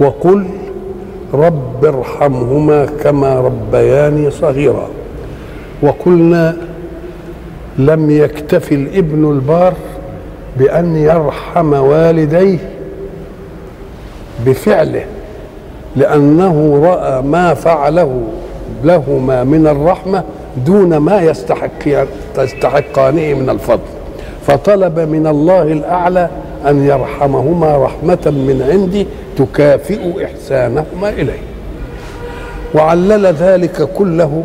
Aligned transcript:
وقل 0.00 0.44
رب 1.34 1.84
ارحمهما 1.84 2.86
كما 3.02 3.40
ربياني 3.40 4.30
صغيرا. 4.30 4.88
وقلنا 5.82 6.56
لم 7.78 8.10
يكتف 8.10 8.72
الابن 8.72 9.30
البار 9.30 9.74
بأن 10.56 10.96
يرحم 10.96 11.72
والديه 11.72 12.58
بفعله 14.46 15.04
لأنه 15.96 16.80
رأى 16.84 17.22
ما 17.22 17.54
فعله 17.54 18.22
لهما 18.84 19.44
من 19.44 19.66
الرحمة 19.66 20.24
دون 20.66 20.96
ما 20.96 21.20
يستحق 21.20 22.06
يستحقانه 22.38 23.34
من 23.34 23.50
الفضل. 23.50 23.78
فطلب 24.46 24.98
من 24.98 25.26
الله 25.26 25.62
الأعلى 25.62 26.28
أن 26.66 26.84
يرحمهما 26.86 27.76
رحمة 27.76 28.24
من 28.26 28.68
عندي 28.70 29.06
تكافئ 29.36 30.24
إحسانهما 30.24 31.08
إليه. 31.08 31.40
وعلل 32.74 33.26
ذلك 33.26 33.82
كله 33.82 34.44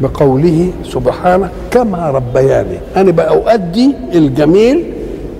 بقوله 0.00 0.70
سبحانه 0.84 1.50
كما 1.70 2.10
ربياني. 2.10 2.78
أنا 2.96 3.10
بقى 3.10 3.28
أؤدي 3.28 3.94
الجميل 4.14 4.84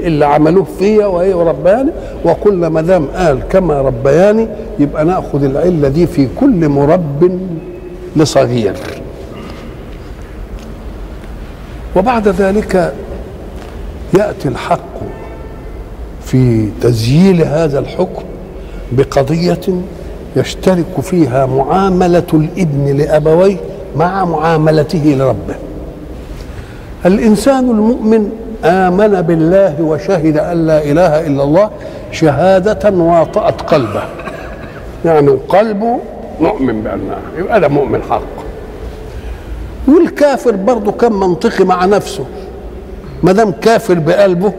اللي 0.01 0.27
عملوه 0.27 0.67
فيا 0.79 1.07
وهي 1.07 1.33
رباني 1.33 1.91
وقلنا 2.25 2.69
ما 2.69 2.81
دام 2.81 3.07
قال 3.07 3.39
كما 3.49 3.81
ربياني 3.81 4.49
يبقى 4.79 5.05
نأخذ 5.05 5.45
العلة 5.45 5.89
دي 5.89 6.07
في 6.07 6.29
كل 6.41 6.69
مرب 6.69 7.41
لصغير. 8.17 8.75
وبعد 11.97 12.29
ذلك 12.29 12.93
يأتي 14.19 14.49
الحق. 14.49 15.22
في 16.33 16.69
تزييل 16.81 17.43
هذا 17.43 17.79
الحكم 17.79 18.23
بقضية 18.93 19.61
يشترك 20.37 21.01
فيها 21.03 21.47
معاملة 21.47 22.23
الإبن 22.35 22.97
لأبويه 22.97 23.57
مع 23.97 24.25
معاملته 24.25 25.15
لربه. 25.19 25.55
الإنسان 27.07 27.71
المؤمن 27.71 28.31
آمن 28.65 29.23
بالله 29.23 29.83
وشهد 29.83 30.37
أن 30.37 30.67
لا 30.67 30.85
إله 30.85 31.27
إلا 31.27 31.43
الله 31.43 31.71
شهادة 32.13 32.91
واطأت 32.91 33.61
قلبه. 33.61 34.03
يعني 35.05 35.31
قلبه 35.49 35.99
مؤمن 36.41 36.83
بانها 36.83 37.19
يبقى 37.39 37.61
ده 37.61 37.69
مؤمن 37.69 38.03
حق 38.03 38.23
والكافر 39.89 40.57
برضه 40.57 40.93
كان 40.93 41.13
منطقي 41.13 41.65
مع 41.65 41.85
نفسه. 41.85 42.25
ما 43.23 43.33
دام 43.33 43.51
كافر 43.51 43.99
بقلبه 43.99 44.53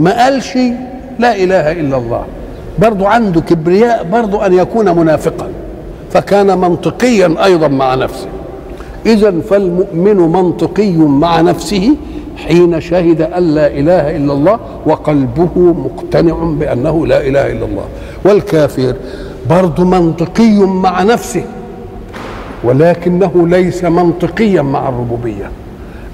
ما 0.00 0.24
قالش 0.24 0.58
لا 1.20 1.36
إله 1.36 1.72
إلا 1.72 1.96
الله. 1.96 2.24
برضه 2.78 3.08
عنده 3.08 3.40
كبرياء 3.40 4.04
برضه 4.12 4.46
أن 4.46 4.52
يكون 4.54 4.96
منافقا. 4.96 5.48
فكان 6.10 6.58
منطقيا 6.58 7.44
أيضا 7.44 7.68
مع 7.68 7.94
نفسه. 7.94 8.26
اذا 9.06 9.40
فالمؤمن 9.40 10.16
منطقي 10.16 10.96
مع 10.96 11.40
نفسه 11.40 11.96
حين 12.36 12.80
شهد 12.80 13.20
أن 13.20 13.42
لا 13.42 13.66
إله 13.66 14.16
إلا 14.16 14.32
الله 14.32 14.58
وقلبه 14.86 15.50
مقتنع 15.56 16.34
بأنه 16.34 17.06
لا 17.06 17.26
إله 17.26 17.52
إلا 17.52 17.64
الله. 17.64 17.84
والكافر 18.24 18.94
برضه 19.50 19.84
منطقي 19.84 20.58
مع 20.58 21.02
نفسه 21.02 21.44
ولكنه 22.64 23.48
ليس 23.48 23.84
منطقيا 23.84 24.62
مع 24.62 24.88
الربوبية. 24.88 25.50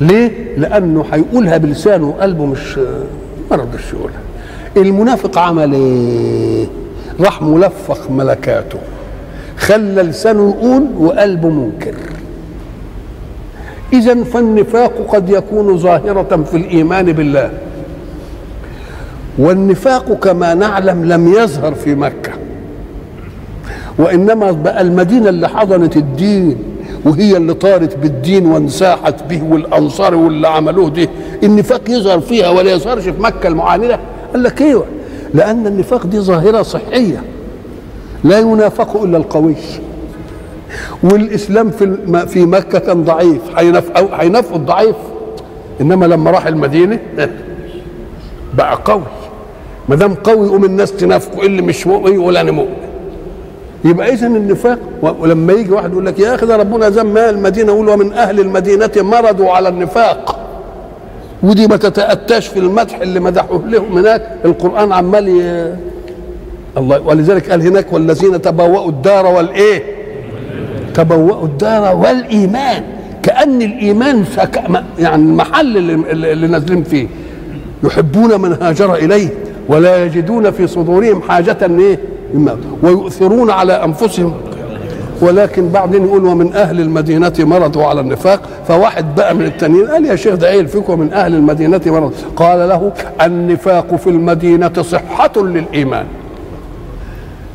ليه؟ 0.01 0.31
لأنه 0.57 1.05
هيقولها 1.13 1.57
بلسانه 1.57 2.09
وقلبه 2.09 2.47
مش 2.47 2.79
ما 3.51 3.57
رضيش 3.57 3.93
يقولها 3.93 4.26
المنافق 4.83 5.39
عمل 5.39 5.73
إيه؟ 5.75 6.67
راح 7.21 7.43
ملفق 7.43 8.11
ملكاته. 8.11 8.79
خلى 9.59 10.03
لسانه 10.03 10.57
يقول 10.59 10.87
وقلبه 10.99 11.49
منكر. 11.49 11.95
اذا 13.93 14.25
فالنفاق 14.25 14.93
قد 15.09 15.31
يكون 15.31 15.79
ظاهرة 15.79 16.45
في 16.51 16.57
الإيمان 16.57 17.13
بالله. 17.13 17.51
والنفاق 19.39 20.13
كما 20.13 20.55
نعلم 20.55 21.05
لم 21.05 21.33
يظهر 21.33 21.75
في 21.75 21.95
مكة. 21.95 22.33
وإنما 23.99 24.51
بقى 24.53 24.81
المدينة 24.81 25.29
اللي 25.29 25.49
حضنت 25.49 25.97
الدين 25.97 26.57
وهي 27.05 27.37
اللي 27.37 27.55
طارت 27.55 27.97
بالدين 27.97 28.47
وانساحت 28.47 29.15
به 29.31 29.43
والأنصار 29.45 30.15
واللي 30.15 30.49
عملوه 30.49 30.91
ده 30.91 31.09
النفاق 31.43 31.81
يظهر 31.91 32.21
فيها 32.21 32.49
ولا 32.51 32.71
يظهرش 32.73 33.03
في 33.03 33.23
مكة 33.23 33.47
المعاندة 33.47 33.99
قال 34.37 34.43
لك 34.45 34.63
إيوه 34.63 34.85
لأن 35.35 35.67
النفاق 35.67 36.07
دي 36.07 36.21
ظاهرة 36.21 36.63
صحية 36.63 37.23
لا 38.25 38.39
ينافق 38.39 39.03
إلا 39.03 39.17
القوي. 39.19 39.55
والإسلام 41.03 41.71
في 41.71 41.97
في 42.27 42.47
مكة 42.47 42.79
كان 42.79 43.05
ضعيف 43.05 43.41
هينافق 44.21 44.55
الضعيف. 44.55 44.97
إنما 45.81 46.07
لما 46.07 46.31
راح 46.31 46.47
المدينة 46.47 46.99
بقى 48.59 48.79
قوي. 48.85 49.03
ما 49.89 49.97
دام 49.97 50.15
قوي 50.15 50.47
يقوم 50.47 50.65
الناس 50.65 50.93
تنافقه 50.93 51.47
اللي 51.47 51.63
مش 51.63 51.87
مؤمن 51.87 52.13
يقول 52.15 52.37
أنا 52.37 52.51
مؤمن؟ 52.51 52.77
يبقى 53.85 54.13
اذا 54.13 54.27
النفاق 54.27 54.79
ولما 55.03 55.53
يجي 55.53 55.73
واحد 55.73 55.93
يقول 55.93 56.07
لك 56.07 56.19
يا 56.19 56.35
أخي 56.35 56.47
ده 56.47 56.57
ربنا 56.57 56.91
زم 56.91 57.19
المدينة 57.19 57.73
يقول 57.73 57.89
ومن 57.89 58.13
أهل 58.13 58.41
المدينة 58.41 58.91
مرضوا 58.97 59.51
على 59.51 59.69
النفاق. 59.69 60.36
ودي 61.47 61.67
ما 61.67 61.77
تتأتاش 61.77 62.47
في 62.47 62.59
المدح 62.59 63.01
اللي 63.01 63.21
مدحوه 63.21 63.63
لهم 63.67 63.99
هناك. 63.99 64.23
القرآن 64.45 64.93
عمال. 64.93 65.29
الله 66.79 67.01
ولذلك 67.01 67.51
قال 67.51 67.63
هناك 67.63 67.93
والذين 67.93 68.43
تبوأوا 68.43 68.89
الدار 68.89 69.27
والإيه؟ 69.27 69.83
تبوأوا 70.95 71.45
الدار 71.45 71.97
والإيمان. 71.97 72.83
كأن 73.23 73.63
الإيمان 73.63 74.25
سك... 74.37 74.63
يعني 74.99 75.23
المحل 75.23 75.77
اللي, 75.77 75.95
اللي 76.33 76.47
نازلين 76.47 76.83
فيه. 76.83 77.09
يحبون 77.85 78.41
من 78.41 78.57
هاجر 78.63 78.95
إليه 78.95 79.29
ولا 79.69 80.05
يجدون 80.05 80.51
في 80.51 80.67
صدورهم 80.67 81.23
حاجة 81.23 81.57
إيه؟ 81.63 81.99
ويؤثرون 82.83 83.51
على 83.51 83.73
أنفسهم. 83.85 84.35
ولكن 85.21 85.69
بعدين 85.69 86.05
يقول 86.05 86.25
ومن 86.25 86.53
أهل 86.55 86.81
المدينة 86.81 87.33
مرضوا 87.39 87.85
على 87.85 88.01
النفاق 88.01 88.41
فواحد 88.69 89.15
بقى 89.15 89.35
من 89.35 89.45
التانيين 89.47 89.87
قال 89.87 90.05
يا 90.07 90.17
شيخ 90.17 90.35
ده 90.35 90.49
عيل 90.49 90.69
فيكم 90.69 91.01
من 91.01 91.13
أهل 91.13 91.35
المدينة 91.35 91.81
مرض. 91.87 92.13
قال 92.37 92.69
له 92.69 92.93
النفاق 93.23 93.95
في 93.97 94.07
المدينة 94.11 94.73
صحة 94.83 95.33
للإيمان 95.37 96.05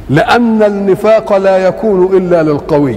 لأن 0.10 0.64
النفاق 0.64 1.38
لا 1.38 1.58
يكون 1.68 2.18
إلا 2.18 2.44
للقوي. 2.44 2.96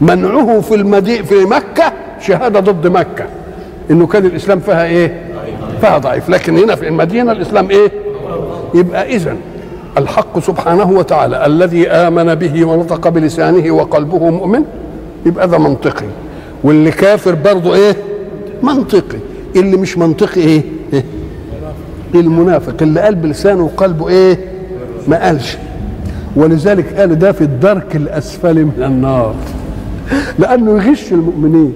منعه 0.00 0.60
في 0.60 0.74
المدينة 0.74 1.24
في 1.24 1.34
مكة 1.44 1.92
شهادة 2.20 2.60
ضد 2.60 2.86
مكة. 2.86 3.24
إنه 3.90 4.06
كان 4.06 4.26
الإسلام 4.26 4.60
فيها 4.60 4.84
إيه؟ 4.84 5.22
فيها 5.80 5.98
ضعيف. 5.98 6.28
لكن 6.28 6.58
هنا 6.58 6.74
في 6.74 6.88
المدينة 6.88 7.32
الإسلام 7.32 7.70
إيه؟ 7.70 7.92
يبقى 8.74 9.16
اذا 9.16 9.36
الحق 9.98 10.38
سبحانه 10.38 10.90
وتعالى 10.90 11.46
الذي 11.46 11.88
آمن 11.88 12.34
به 12.34 12.64
ونطق 12.64 13.08
بلسانه 13.08 13.70
وقلبه 13.74 14.30
مؤمن 14.30 14.64
يبقى 15.26 15.48
ده 15.48 15.58
منطقي. 15.58 16.06
واللي 16.64 16.90
كافر 16.90 17.34
برضه 17.34 17.74
إيه؟ 17.74 17.96
منطقي. 18.62 19.18
اللي 19.56 19.76
مش 19.76 19.98
منطقي 19.98 20.40
إيه, 20.40 20.62
إيه؟ 20.92 21.04
المنافق. 22.14 22.74
اللي 22.82 23.00
قال 23.00 23.14
بلسانه 23.14 23.62
وقلبه 23.64 24.08
إيه؟ 24.08 24.38
ما 25.08 25.24
قالش. 25.26 25.56
ولذلك 26.36 26.94
قال 27.00 27.18
ده 27.18 27.32
في 27.32 27.40
الدرك 27.40 27.96
الأسفل 27.96 28.54
من 28.64 28.82
النار. 28.82 29.34
لأنه 30.38 30.70
يغش 30.84 31.12
المؤمنين. 31.12 31.72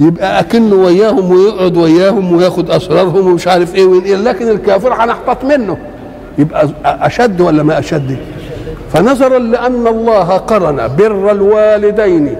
يبقى 0.00 0.40
اكنه 0.40 0.76
وياهم 0.76 1.30
ويقعد 1.30 1.76
وياهم 1.76 2.32
وياخد 2.36 2.70
أسرارهم 2.70 3.26
ومش 3.26 3.48
عارف 3.48 3.74
إيه 3.74 3.84
وينقل. 3.84 4.24
لكن 4.24 4.48
الكافر 4.48 4.92
هنحبط 4.92 5.44
منه. 5.44 5.76
يبقى 6.38 6.68
أشد 6.84 7.40
ولا 7.40 7.62
ما 7.62 7.78
أشد؟ 7.78 8.16
فنظرا 8.92 9.38
لأن 9.38 9.86
الله 9.86 10.36
قرن 10.36 10.88
بر 10.98 11.30
الوالدين 11.30 12.36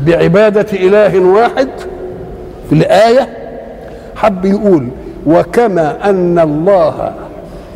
بعبادة 0.00 0.66
إله 0.72 1.18
واحد 1.18 1.68
في 2.68 2.72
الآية. 2.74 3.28
حب 4.16 4.44
يقول 4.44 4.88
وكما 5.26 6.10
أن 6.10 6.38
الله 6.38 7.12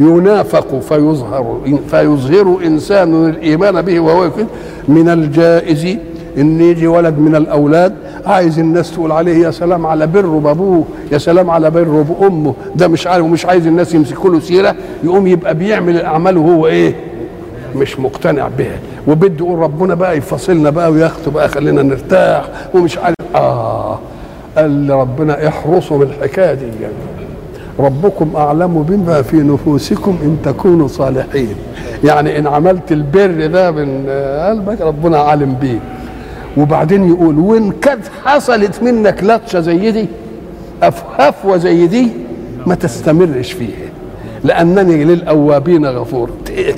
ينافق 0.01 0.81
فيظهر 0.81 1.61
فيظهر 1.91 2.59
إنسان 2.67 3.29
الإيمان 3.29 3.83
به 3.83 4.01
وهو 4.01 4.31
من 4.89 5.09
الجائز 5.09 5.97
ان 6.39 6.61
يجي 6.61 6.87
ولد 6.87 7.19
من 7.19 7.37
الأولاد 7.37 7.95
عايز 8.27 8.59
الناس 8.59 8.93
تقول 8.93 9.13
عليه 9.13 9.45
يا 9.47 9.51
سلام 9.51 9.87
على 9.87 10.07
بره 10.07 10.41
بابوه 10.41 10.85
يا 11.13 11.19
سلام 11.19 11.51
على 11.51 11.71
بره 11.71 12.03
بامه 12.21 12.55
ده 12.77 12.89
مش 12.89 13.07
عارف 13.07 13.25
ومش 13.25 13.47
عايز 13.47 13.67
الناس 13.67 13.95
يمسكوا 13.95 14.31
له 14.31 14.41
سيرة 14.41 14.75
يقوم 15.05 15.27
يبقى 15.27 15.55
بيعمل 15.55 15.97
الاعمال 15.97 16.37
وهو 16.39 16.67
إيه؟ 16.67 16.95
مش 17.77 18.01
مقتنع 18.01 18.49
بها. 18.59 18.79
وبده 19.09 19.45
يقول 19.47 19.59
ربنا 19.59 19.95
بقى 19.95 20.17
يفصلنا 20.19 20.71
بقى 20.71 20.91
وياخده 20.93 21.31
بقى 21.31 21.49
خلينا 21.49 21.83
نرتاح 21.83 22.45
ومش 22.75 22.99
عارف. 22.99 23.15
آه 23.35 23.99
قال 24.57 24.91
ربنا 24.91 25.49
احرصوا 25.49 25.99
من 25.99 26.03
الحكاية 26.03 26.55
دي 26.55 26.65
يعني. 26.65 26.95
ربكم 27.79 28.37
أعلم 28.37 28.83
بما 28.83 29.23
في 29.23 29.37
نفوسكم 29.37 30.19
إن 30.23 30.37
تكونوا 30.45 30.89
صالحين. 30.89 31.55
يعني 32.05 32.39
إن 32.39 32.47
عملت 32.47 32.93
البر 32.93 33.47
ده 33.47 33.71
من 33.71 34.07
قلبك 34.49 34.81
ربنا 34.81 35.19
عالم 35.19 35.55
بيه 35.61 35.79
وبعدين 36.57 37.09
يقول 37.09 37.39
وإن 37.39 37.71
كانت 37.73 38.03
حصلت 38.25 38.83
منك 38.83 39.25
لطشة 39.25 39.61
زي 39.61 39.91
دي 39.91 40.07
هفوه 41.19 41.57
زي 41.57 41.87
دي 41.87 42.09
ما 42.67 42.75
تستمرش 42.75 43.53
فيها 43.53 43.89
لأنني 44.45 45.05
للأوابين 45.05 45.87
غفور. 45.87 46.31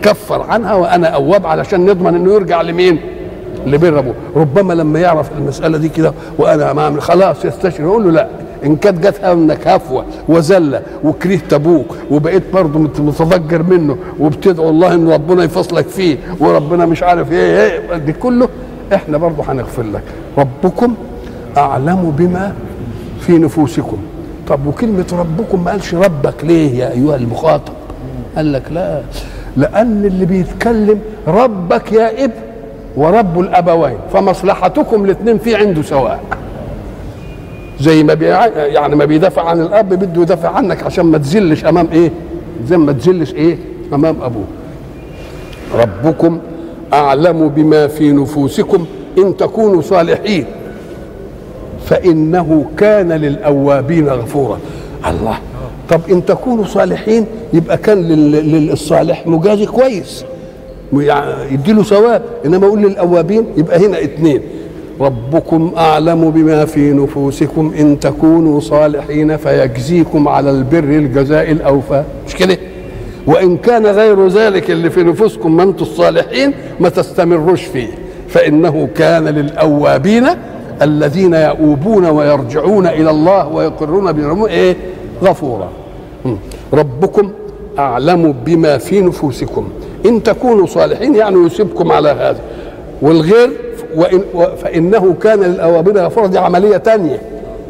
كفر 0.02 0.42
عنها 0.42 0.74
وأنا 0.74 1.06
أواب 1.06 1.46
علشان 1.46 1.86
نضمن 1.86 2.14
إنه 2.14 2.34
يرجع 2.34 2.60
لمين؟ 2.62 2.98
لبر 3.66 3.98
أبوه. 3.98 4.14
ربما 4.36 4.72
لما 4.74 5.00
يعرف 5.00 5.30
المسألة 5.38 5.78
دي 5.78 5.88
كده 5.88 6.12
وأنا 6.38 6.72
ما 6.72 6.82
أعمل 6.82 7.02
خلاص 7.02 7.44
يستشعر 7.44 7.80
يقول 7.86 8.04
له 8.04 8.10
لا 8.10 8.28
إن 8.64 8.76
كانت 8.76 9.06
جت 9.06 9.24
منك 9.24 9.68
هفوة 9.68 10.04
وزلة 10.28 10.82
وكرهت 11.04 11.52
أبوك 11.52 11.86
وبقيت 12.10 12.42
برضه 12.52 12.78
متفجر 12.78 13.62
منه 13.62 13.96
وبتدعو 14.20 14.70
الله 14.70 14.94
إن 14.94 15.08
ربنا 15.08 15.44
يفصلك 15.44 15.86
فيه 15.88 16.16
وربنا 16.40 16.86
مش 16.86 17.02
عارف 17.02 17.32
إيه 17.32 17.60
إيه 17.90 17.96
دي 17.96 18.12
كله 18.12 18.48
إحنا 18.94 19.18
برضه 19.18 19.44
هنغفر 19.48 19.82
لك. 19.82 20.02
ربكم 20.38 20.94
أعلم 21.56 22.14
بما 22.18 22.52
في 23.20 23.38
نفوسكم. 23.38 23.96
طب 24.48 24.66
وكلمة 24.66 25.06
ربكم 25.12 25.64
ما 25.64 25.70
قالش 25.70 25.94
ربك 25.94 26.44
ليه 26.44 26.78
يا 26.78 26.90
أيها 26.92 27.16
المخاطب؟ 27.16 27.72
قال 28.36 28.52
لك 28.52 28.62
لا 28.70 29.00
لأن 29.56 30.04
اللي 30.04 30.26
بيتكلم 30.26 31.00
ربك 31.26 31.92
يا 31.92 32.24
ابن 32.24 32.32
ورب 32.96 33.40
الأبوين 33.40 33.96
فمصلحتكم 34.12 35.04
الاثنين 35.04 35.38
في 35.38 35.54
عنده 35.56 35.82
سواء. 35.82 36.20
زي 37.80 38.02
ما 38.04 38.14
بي 38.14 38.24
يعني 38.56 38.96
ما 38.96 39.04
بيدافع 39.04 39.48
عن 39.48 39.60
الأب 39.60 39.88
بده 39.88 40.22
يدافع 40.22 40.48
عنك 40.48 40.82
عشان 40.82 41.06
ما 41.06 41.18
تزلش 41.18 41.64
أمام 41.64 41.88
إيه؟ 41.92 42.10
زي 42.68 42.76
ما 42.76 42.92
تزلش 42.92 43.34
إيه؟ 43.34 43.58
أمام 43.94 44.16
أبوه. 44.22 44.44
ربكم 45.74 46.38
أعلم 46.92 47.48
بما 47.48 47.86
في 47.86 48.12
نفوسكم 48.12 48.86
إن 49.18 49.36
تكونوا 49.36 49.82
صالحين. 49.82 50.44
فإنه 51.86 52.64
كان 52.76 53.12
للأوابين 53.12 54.08
غفورا. 54.08 54.58
الله. 55.10 55.38
طب 55.88 56.00
إن 56.10 56.24
تكونوا 56.24 56.64
صالحين 56.64 57.26
يبقى 57.52 57.76
كان 57.76 58.02
للصالح 58.32 59.26
مجازي 59.26 59.66
كويس. 59.66 60.24
يديله 61.52 61.82
ثواب. 61.82 62.22
إنما 62.46 62.66
يقول 62.66 62.82
للأوابين 62.82 63.44
يبقى 63.56 63.86
هنا 63.86 64.02
اثنين 64.02 64.40
ربكم 65.00 65.72
أعلم 65.76 66.30
بما 66.30 66.64
في 66.64 66.92
نفوسكم 66.92 67.72
إن 67.80 68.00
تكونوا 68.00 68.60
صالحين 68.60 69.36
فيجزيكم 69.36 70.28
على 70.28 70.50
البر 70.50 70.78
الجزاء 70.84 71.50
الأوفى. 71.52 72.04
مش 72.26 72.34
كده؟ 72.34 72.58
وإن 73.26 73.56
كان 73.56 73.86
غير 73.86 74.28
ذلك 74.28 74.70
اللي 74.70 74.90
في 74.90 75.02
نفوسكم 75.02 75.56
ما 75.56 75.62
أنتم 75.62 75.82
الصالحين 75.82 76.54
ما 76.80 76.88
تستمروش 76.88 77.62
فيه. 77.64 77.88
فإنه 78.28 78.88
كان 78.94 79.28
للأوابين 79.28 80.26
الذين 80.82 81.34
يؤوبون 81.34 82.06
ويرجعون 82.06 82.86
إلى 82.86 83.10
الله 83.10 83.48
ويقرون 83.48 84.12
بنعمه 84.12 84.46
إيه؟ 84.46 84.76
غفورا. 85.22 85.68
ربكم 86.72 87.30
أعلم 87.78 88.34
بما 88.44 88.78
في 88.78 89.00
نفوسكم. 89.00 89.68
إن 90.06 90.22
تكونوا 90.22 90.66
صالحين 90.66 91.14
يعني 91.14 91.46
يصيبكم 91.46 91.92
على 91.92 92.08
هذا. 92.08 92.40
والغير 93.02 93.50
وإن 93.96 94.20
فإنه 94.62 95.14
كان 95.22 95.40
للأوابين 95.40 95.98
غفورا 95.98 96.26
دي 96.26 96.38
عملية 96.38 96.76
تانية. 96.76 97.22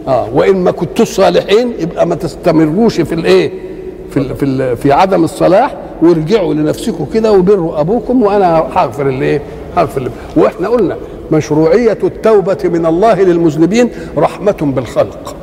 آه 0.09 0.27
وإن 0.35 0.57
ما 0.57 0.71
كنتوش 0.71 1.09
صالحين 1.09 1.73
يبقى 1.79 2.07
ما 2.07 2.15
تستمروش 2.15 3.01
في 3.01 3.15
الإيه؟ 3.15 3.66
في 4.11 4.35
في 4.35 4.77
في 4.77 4.93
عدم 4.93 5.25
الصلاح 5.25 5.75
وارجعوا 6.03 6.55
لنفسكم 6.55 7.07
كده 7.15 7.33
وبروا 7.33 7.81
أبوكم 7.81 8.23
وأنا 8.23 8.59
هغفر 8.75 9.09
الايه 9.09 9.43
هغفر 9.77 9.99
اللي. 10.01 10.11
وإحنا 10.37 10.69
قلنا 10.69 10.97
مشروعية 11.33 11.99
التوبة 12.05 12.59
من 12.65 12.87
الله 12.87 13.23
للمذنبين 13.23 13.91
رحمة 14.17 14.57
بالخلق 14.77 15.35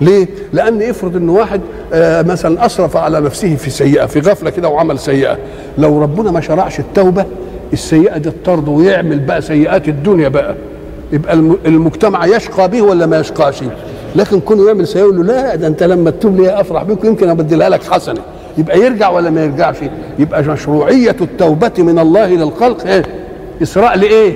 ليه؟ 0.00 0.26
لأن 0.52 0.82
افرض 0.82 1.16
إن 1.16 1.28
واحد 1.28 1.60
آه 1.92 2.22
مثلا 2.22 2.66
أسرف 2.66 2.96
على 2.96 3.20
نفسه 3.20 3.56
في 3.56 3.70
سيئة 3.70 4.06
في 4.06 4.20
غفلة 4.20 4.50
كده 4.50 4.68
وعمل 4.68 4.98
سيئة 4.98 5.38
لو 5.78 6.02
ربنا 6.02 6.30
ما 6.30 6.40
شرعش 6.40 6.80
التوبة 6.80 7.24
السيئة 7.72 8.18
دي 8.18 8.30
تطرده 8.30 8.70
ويعمل 8.72 9.18
بقى 9.18 9.42
سيئات 9.42 9.88
الدنيا 9.88 10.28
بقى 10.28 10.54
يبقى 11.12 11.32
المجتمع 11.66 12.26
يشقى 12.26 12.68
به 12.68 12.82
ولا 12.82 13.06
ما 13.06 13.20
يشقاش 13.20 13.62
لكن 14.16 14.40
كونه 14.40 14.66
يعمل 14.66 14.86
سيئة 14.86 15.02
يقول 15.02 15.16
له 15.16 15.22
لا 15.22 15.54
ده 15.54 15.66
أنت 15.66 15.82
لما 15.82 16.10
تتوب 16.10 16.40
لي 16.40 16.60
أفرح 16.60 16.82
بك 16.82 17.04
يمكن 17.04 17.28
أبدلها 17.28 17.68
لك 17.68 17.82
حسنة. 17.82 18.20
يبقى 18.58 18.80
يرجع 18.80 19.08
ولا 19.10 19.30
ما 19.30 19.44
يرجعش؟ 19.44 19.76
يبقى 20.18 20.42
مشروعية 20.42 21.16
التوبة 21.20 21.72
من 21.78 21.98
الله 21.98 22.26
للخلق 22.26 22.86
إيه؟ 22.86 23.04
إسراء 23.62 23.98
لإيه؟ 23.98 24.34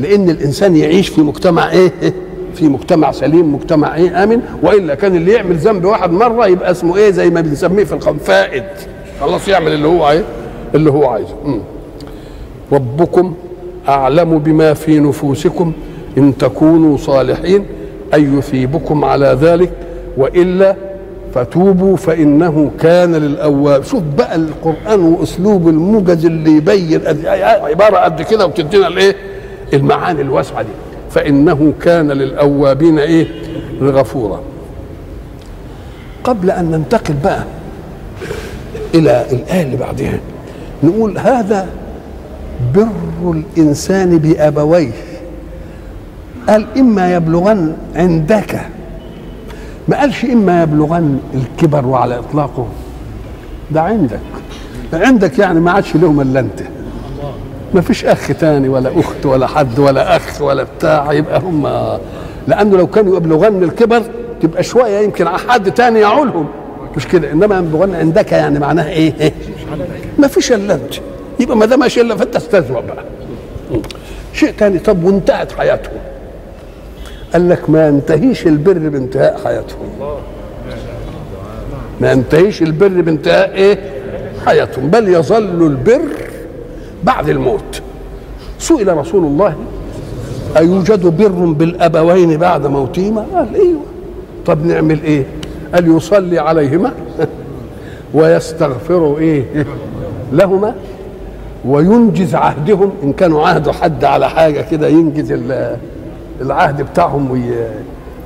لأن 0.00 0.30
الإنسان 0.30 0.76
يعيش 0.76 1.08
في 1.08 1.20
مجتمع 1.20 1.70
إيه؟ 1.72 1.92
في 2.54 2.68
مجتمع 2.68 3.12
سليم 3.12 3.54
مجتمع 3.54 3.94
إيه؟ 3.96 4.24
آمن. 4.24 4.40
وإلا 4.62 4.94
كان 4.94 5.16
اللي 5.16 5.32
يعمل 5.32 5.54
ذنب 5.56 5.84
واحد 5.84 6.10
مرة 6.10 6.46
يبقى 6.46 6.70
اسمه 6.70 6.96
إيه؟ 6.96 7.10
زي 7.10 7.30
ما 7.30 7.40
بنسميه 7.40 7.84
في 7.84 7.92
القوم 7.92 8.18
فائد. 8.18 8.64
خلاص 9.20 9.48
يعمل 9.48 9.72
اللي 9.72 9.88
هو 9.88 10.04
عايز 10.04 10.22
اللي 10.74 10.90
هو 10.90 11.04
عايزه. 11.06 11.34
ربكم 12.72 13.34
أعلم 13.88 14.38
بما 14.38 14.74
في 14.74 15.00
نفوسكم 15.00 15.72
إن 16.18 16.36
تكونوا 16.38 16.96
صالحين. 16.96 17.64
اي 18.14 18.22
يثيبكم 18.22 19.04
على 19.04 19.38
ذلك 19.40 19.72
وإلا 20.16 20.76
فتوبوا 21.34 21.96
فإنه 21.96 22.70
كان 22.80 23.14
للأواب. 23.14 23.82
شوف 23.84 24.02
بقى 24.18 24.36
القرآن 24.36 25.00
وأسلوب 25.00 25.68
الموجز 25.68 26.26
اللي 26.26 26.50
يبين 26.50 27.00
عبارة 27.62 27.96
قد 27.96 28.22
كده 28.22 28.46
وتدينا 28.46 28.88
الإيه؟ 28.88 29.16
المعاني 29.72 30.20
الواسعة 30.20 30.62
دي. 30.62 30.68
فإنه 31.10 31.72
كان 31.82 32.12
للأوابين 32.12 32.98
إيه؟ 32.98 33.26
غفورا 33.82 34.40
قبل 36.24 36.50
أن 36.50 36.70
ننتقل 36.70 37.14
بقى 37.24 37.44
إلى 38.94 39.26
الآية 39.32 39.62
اللي 39.62 39.76
بعدها 39.76 40.18
نقول 40.82 41.18
هذا 41.18 41.68
بر 42.74 42.88
الإنسان 43.56 44.18
بأبويه. 44.18 44.90
قال 46.48 46.66
إما 46.78 47.14
يبلغن 47.14 47.76
عندك. 47.96 48.60
ما 49.88 50.00
قالش 50.00 50.24
إما 50.24 50.62
يبلغن 50.62 51.18
الكبر 51.34 51.86
وعلى 51.86 52.18
إطلاقه. 52.18 52.66
ده 53.70 53.82
عندك. 53.82 54.20
عندك 54.92 55.38
يعني 55.38 55.60
ما 55.60 55.70
عادش 55.70 55.96
لهم 55.96 56.20
إلا 56.20 56.40
أنت. 56.40 56.60
ما 57.74 57.80
فيش 57.80 58.04
أخ 58.04 58.28
تاني 58.40 58.68
ولا 58.68 59.00
أخت 59.00 59.26
ولا 59.26 59.46
حد 59.46 59.78
ولا 59.78 60.16
أخ 60.16 60.42
ولا 60.42 60.62
بتاع 60.62 61.12
يبقى 61.12 61.40
هم. 61.40 61.68
لأنه 62.48 62.76
لو 62.76 62.86
كانوا 62.86 63.16
يبلغن 63.16 63.62
الكبر 63.62 64.02
تبقى 64.42 64.62
شوية 64.62 64.98
يمكن 64.98 65.28
حد 65.28 65.72
تاني 65.72 66.00
يعولهم. 66.00 66.46
مش 66.96 67.08
كده؟ 67.08 67.32
إنما 67.32 67.58
يبلغن 67.58 67.94
عندك 67.94 68.32
يعني 68.32 68.58
معناها 68.58 68.88
إيه, 68.88 69.12
إيه؟ 69.20 69.32
ما 70.18 70.28
فيش 70.28 70.52
إلا 70.52 70.74
أنت. 70.74 70.94
يبقى 71.40 71.56
ما 71.56 71.66
دام 71.66 71.78
ماشي 71.80 72.00
إلا 72.00 72.16
فأنت 72.16 72.36
استزوى 72.36 72.82
بقى. 72.82 73.04
شيء 74.32 74.52
تاني. 74.58 74.78
طب 74.78 75.04
وانتهت 75.04 75.52
حياتهم. 75.52 75.94
قال 77.32 77.48
لك 77.48 77.70
ما 77.70 77.88
ينتهيش 77.88 78.46
البر 78.46 78.78
بانتهاء 78.78 79.40
حياتهم. 79.44 79.88
ما 82.00 82.12
ينتهيش 82.12 82.62
البر 82.62 82.88
بانتهاء 83.00 83.54
إيه؟ 83.54 83.78
حياتهم. 84.46 84.90
بل 84.90 85.08
يظل 85.08 85.66
البر 85.66 86.08
بعد 87.04 87.28
الموت. 87.28 87.82
سئل 88.58 88.96
رسول 88.96 89.24
الله 89.24 89.54
أيوجد 90.56 91.06
بر 91.06 91.28
بالأبوين 91.52 92.36
بعد 92.36 92.66
موتهما؟ 92.66 93.26
قال 93.34 93.54
أيوه. 93.54 93.80
طب 94.46 94.66
نعمل 94.66 95.02
إيه؟ 95.02 95.24
قال 95.74 95.96
يصلي 95.96 96.38
عليهما 96.38 96.92
ويستغفر 98.14 99.16
إيه؟ 99.18 99.44
لهما 100.32 100.74
وينجز 101.64 102.34
عهدهم. 102.34 102.92
إن 103.02 103.12
كانوا 103.12 103.46
عهدوا 103.48 103.72
حد 103.72 104.04
على 104.04 104.30
حاجة 104.30 104.60
كده 104.70 104.88
ينجز 104.88 105.32
العهد 106.40 106.82
بتاعهم 106.82 107.30
وي... 107.30 107.42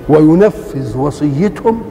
وينفذ 0.09 0.99
وصيتهم 0.99 1.83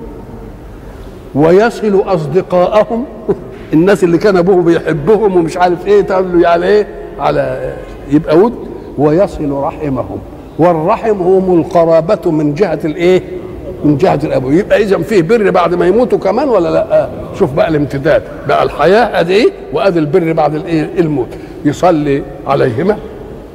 ويصل 1.36 2.04
أصدقاءهم. 2.06 3.06
الناس 3.74 4.04
اللي 4.04 4.18
كان 4.18 4.38
أبوه 4.38 4.62
بيحبهم 4.64 5.36
ومش 5.36 5.58
عارف 5.58 5.88
إيه 5.88 6.02
تقول 6.02 6.42
له 6.42 6.48
على 6.50 6.66
إيه؟ 6.66 6.88
على 7.20 7.74
يبقى 8.12 8.38
ود. 8.38 8.54
ويصل 8.98 9.52
رحمهم. 9.52 10.18
والرحم 10.60 11.22
هم 11.22 11.60
القرابة 11.60 12.32
من 12.32 12.54
جهة 12.54 12.80
الإيه؟ 12.86 13.22
من 13.84 13.98
جهة 13.98 14.20
الأبو. 14.24 14.50
يبقى 14.50 14.84
إذا 14.84 14.98
فيه 14.98 15.22
بر 15.22 15.50
بعد 15.50 15.74
ما 15.74 15.88
يموتوا 15.88 16.18
كمان 16.18 16.50
ولا 16.50 16.70
لأ؟ 16.70 17.10
شوف 17.40 17.54
بقى 17.54 17.68
الامتداد. 17.68 18.24
بقى 18.48 18.64
الحياة 18.64 19.20
أدي 19.20 19.34
إيه؟ 19.34 19.50
وأدي 19.74 20.00
البر 20.00 20.34
بعد 20.34 20.56
الإيه؟ 20.56 20.90
الموت. 21.00 21.28
يصلي 21.66 22.24
عليهما. 22.48 22.98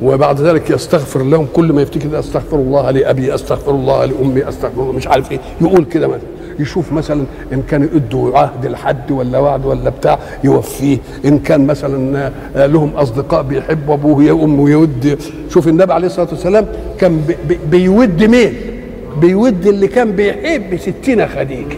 وبعد 0.02 0.40
ذلك 0.40 0.70
يستغفر 0.70 1.22
لهم 1.22 1.46
كل 1.52 1.72
ما 1.72 1.82
يفتكر 1.82 2.18
أستغفر 2.18 2.56
الله 2.56 2.90
لأبي 2.90 3.34
أستغفر 3.34 3.70
الله 3.70 4.04
لأمي 4.04 4.48
أستغفر 4.48 4.82
الله 4.82 4.92
مش 4.92 5.06
عارف 5.06 5.32
إيه. 5.32 5.38
يقول 5.60 5.84
كده 5.84 6.06
مثلا. 6.06 6.20
يشوف 6.58 6.92
مثلا 6.92 7.24
إن 7.52 7.62
كان 7.62 7.82
يدوا 7.82 8.38
عهد 8.38 8.66
لحد 8.66 9.10
ولا 9.10 9.38
وعد 9.38 9.66
ولا 9.66 9.90
بتاع 9.90 10.18
يوفيه. 10.44 10.98
إن 11.24 11.38
كان 11.38 11.66
مثلا 11.66 12.30
لهم 12.56 12.90
أصدقاء 12.96 13.42
بيحبوا 13.42 13.94
أبوه 13.94 14.24
يقوم 14.24 14.60
ويود. 14.60 15.18
شوف 15.50 15.68
النبي 15.68 15.92
عليه 15.92 16.06
الصلاة 16.06 16.28
والسلام 16.30 16.66
كان 16.98 17.20
بي 17.20 17.36
بي 17.48 17.58
بيود 17.70 18.24
مين؟ 18.24 18.54
بيود 19.20 19.66
اللي 19.66 19.88
كان 19.88 20.12
بيحب 20.12 20.76
ستين 20.76 21.26
خديجة. 21.28 21.76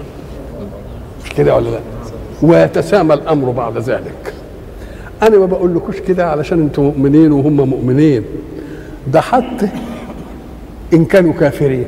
كده 1.37 1.57
ولا 1.57 1.69
لا؟ 1.71 1.81
ويتسامى 2.43 3.15
الأمر 3.15 3.51
بعد 3.51 3.79
ذلك. 3.79 4.35
أنا 5.23 5.39
ما 5.39 5.47
بقول 5.47 5.77
لكوش 5.77 5.97
كده 6.01 6.27
علشان 6.31 6.61
أنتم 6.61 6.83
مؤمنين 6.83 7.33
وهم 7.33 7.57
مؤمنين. 7.71 8.25
ده 9.13 9.21
حتى 9.21 9.69
إن 10.95 11.05
كانوا 11.05 11.33
كافرين. 11.33 11.87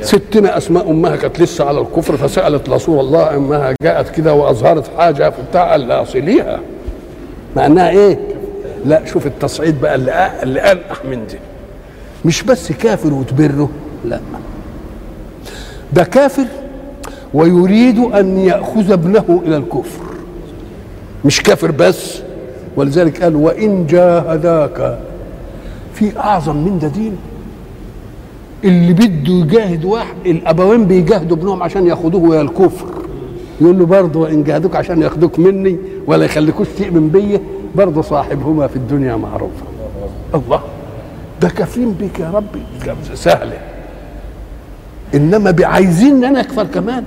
ستنا 0.00 0.56
أسماء 0.56 0.90
أمها 0.90 1.16
كانت 1.16 1.40
لسه 1.40 1.64
على 1.64 1.80
الكفر 1.80 2.16
فسألت 2.16 2.68
رسول 2.68 3.00
الله 3.00 3.36
أمها 3.36 3.74
جاءت 3.82 4.08
كده 4.08 4.34
وأظهرت 4.34 4.90
حاجة 4.98 5.30
في 5.30 5.36
بتاع 5.50 5.70
قال 5.70 5.80
لا 5.88 6.02
أصليها. 6.02 6.60
مع 7.56 7.66
انها 7.66 7.90
إيه؟ 7.90 8.18
لا 8.84 9.04
شوف 9.04 9.26
التصعيد 9.26 9.80
بقى 9.80 9.94
اللي 9.94 10.30
اللي 10.42 10.60
أنقح 10.60 11.04
من 11.04 11.26
دي. 11.26 11.38
مش 12.24 12.42
بس 12.42 12.72
كافر 12.72 13.12
وتبره 13.14 13.70
لا. 14.04 14.20
ده 15.92 16.04
كافر 16.04 16.46
ويريد 17.34 17.98
أن 17.98 18.38
يأخذ 18.38 18.92
ابنه 18.92 19.42
إلى 19.46 19.56
الكفر. 19.56 20.04
مش 21.24 21.42
كافر 21.42 21.70
بس. 21.70 22.22
ولذلك 22.76 23.22
قال 23.22 23.36
وإن 23.36 23.86
جاهداك 23.86 24.98
في 25.94 26.18
أعظم 26.18 26.56
من 26.56 26.78
ده 26.78 26.88
دين. 26.88 27.16
اللي 28.64 28.92
بده 28.92 29.32
يجاهد 29.32 29.84
واحد 29.84 30.14
الأبوين 30.26 30.84
بيجاهدوا 30.86 31.36
ابنهم 31.36 31.62
عشان 31.62 31.86
ياخدوه 31.86 32.28
إلى 32.34 32.40
الكفر. 32.40 32.86
يقول 33.60 33.78
له 33.78 33.86
برضه 33.86 34.20
وإن 34.20 34.44
جاهدوك 34.44 34.76
عشان 34.76 35.02
ياخدوك 35.02 35.38
مني 35.38 35.76
ولا 36.06 36.24
يخليكوش 36.24 36.66
تؤمن 36.78 37.08
بيا 37.08 37.40
برضه 37.74 38.02
صاحبهما 38.02 38.66
في 38.66 38.76
الدنيا 38.76 39.16
معروفه 39.16 39.62
الله 40.34 40.60
ده 41.40 41.48
كافرين 41.48 41.92
بيك 41.92 42.18
يا 42.20 42.30
ربي. 42.30 42.62
سهلة. 43.14 43.58
إنما 45.14 45.54
عايزين 45.60 46.24
أنا 46.24 46.40
أكفر 46.40 46.64
كمان. 46.74 47.04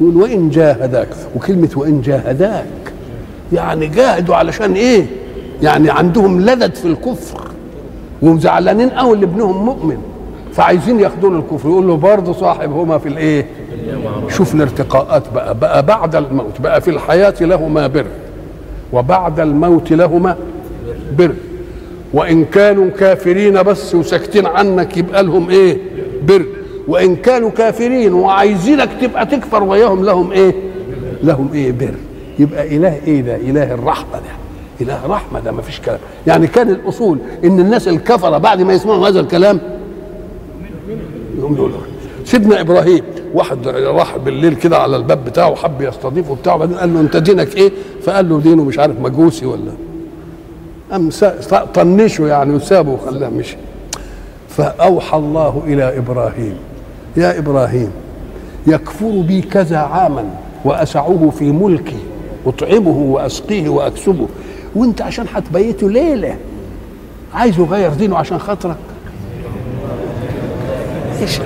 يقول 0.00 0.16
وإن 0.16 0.50
جاهداك 0.50 1.08
وكلمة 1.36 1.68
وإن 1.76 2.00
جاهداك 2.00 2.89
يعني 3.52 3.86
جاهدوا 3.86 4.36
علشان 4.36 4.72
إيه؟ 4.72 5.06
يعني 5.62 5.90
عندهم 5.90 6.40
لذة 6.40 6.68
في 6.68 6.84
الكفر 6.84 7.40
وزعلانين 8.22 8.90
قوي 8.90 9.14
اللي 9.14 9.26
ابنهم 9.26 9.64
مؤمن. 9.64 9.96
فعايزين 10.52 11.00
ياخدون 11.00 11.38
الكفر 11.38 11.68
يقول 11.68 11.86
له 11.86 11.96
برضه 11.96 12.32
صاحبهما 12.32 12.98
في 12.98 13.08
الايه؟ 13.08 13.46
شوف 14.28 14.54
الارتقاءات 14.54 15.22
بقى. 15.34 15.54
بقى 15.58 15.86
بعد 15.86 16.16
الموت. 16.16 16.60
بقى 16.60 16.80
في 16.80 16.90
الحياة 16.90 17.34
لهما 17.40 17.86
بر. 17.86 18.06
وبعد 18.92 19.40
الموت 19.40 19.92
لهما 19.92 20.36
بر. 21.18 21.32
وإن 22.14 22.44
كانوا 22.44 22.90
كافرين 22.90 23.62
بس 23.62 23.94
وساكتين 23.94 24.46
عنك 24.46 24.96
يبقى 24.96 25.22
لهم 25.22 25.50
إيه؟ 25.50 25.78
بر. 26.28 26.44
وإن 26.88 27.16
كانوا 27.16 27.50
كافرين 27.50 28.14
وعايزينك 28.14 28.88
تبقى 29.00 29.26
تكفر 29.26 29.62
وياهم 29.62 30.04
لهم 30.04 30.32
إيه؟ 30.32 30.54
لهم 31.22 31.50
إيه؟ 31.54 31.72
بر. 31.72 31.94
يبقى 32.40 32.76
إله 32.76 32.94
إيه 33.06 33.20
ده؟ 33.22 33.36
إله 33.36 33.74
الرحمة 33.74 34.12
ده. 34.12 34.32
إله 34.80 35.06
رحمة 35.06 35.40
ده 35.40 35.52
ما 35.52 35.62
فيش 35.62 35.80
كلام. 35.80 35.98
يعني 36.26 36.46
كان 36.46 36.70
الأصول 36.70 37.18
إن 37.44 37.60
الناس 37.60 37.88
الكفرة 37.88 38.38
بعد 38.38 38.62
ما 38.62 38.72
يسمعوا 38.72 39.08
هذا 39.08 39.20
الكلام 39.20 39.60
يقوم 41.38 41.54
يقول 41.56 41.72
سيدنا 42.24 42.60
إبراهيم 42.60 43.04
واحد 43.34 43.68
راح 43.68 44.16
بالليل 44.16 44.54
كده 44.54 44.78
على 44.78 44.96
الباب 44.96 45.24
بتاعه 45.24 45.50
وحب 45.50 45.82
يستضيفه 45.82 46.34
بتاعه 46.34 46.56
بعدين 46.56 46.76
قال 46.76 46.94
له 46.94 47.00
أنت 47.00 47.16
دينك 47.16 47.56
إيه؟ 47.56 47.72
فقال 48.02 48.28
له 48.28 48.40
دينه 48.40 48.64
مش 48.64 48.78
عارف 48.78 49.00
مجوسي 49.00 49.46
ولا 49.46 49.72
قام 50.90 51.10
طنشه 51.74 52.26
يعني 52.26 52.54
وسابه 52.54 52.90
وخلاه 52.90 53.28
مشي. 53.28 53.56
فأوحى 54.48 55.18
الله 55.18 55.62
إلى 55.66 55.98
إبراهيم. 55.98 56.54
يا 57.16 57.38
إبراهيم 57.38 57.90
يكفر 58.66 59.20
بي 59.28 59.40
كذا 59.42 59.78
عاما 59.78 60.24
وأسعه 60.64 61.32
في 61.38 61.44
ملكي. 61.52 61.96
اطعمه 62.46 62.98
وأسقيه 62.98 63.68
وأكسبه. 63.68 64.28
وأنت 64.74 65.02
عشان 65.02 65.26
هتبيته 65.34 65.90
ليلة. 65.90 66.36
عايز 67.34 67.58
يغير 67.58 67.90
دينه 67.90 68.16
عشان 68.16 68.38
خاطرك. 68.38 68.76
إيش؟ 71.22 71.40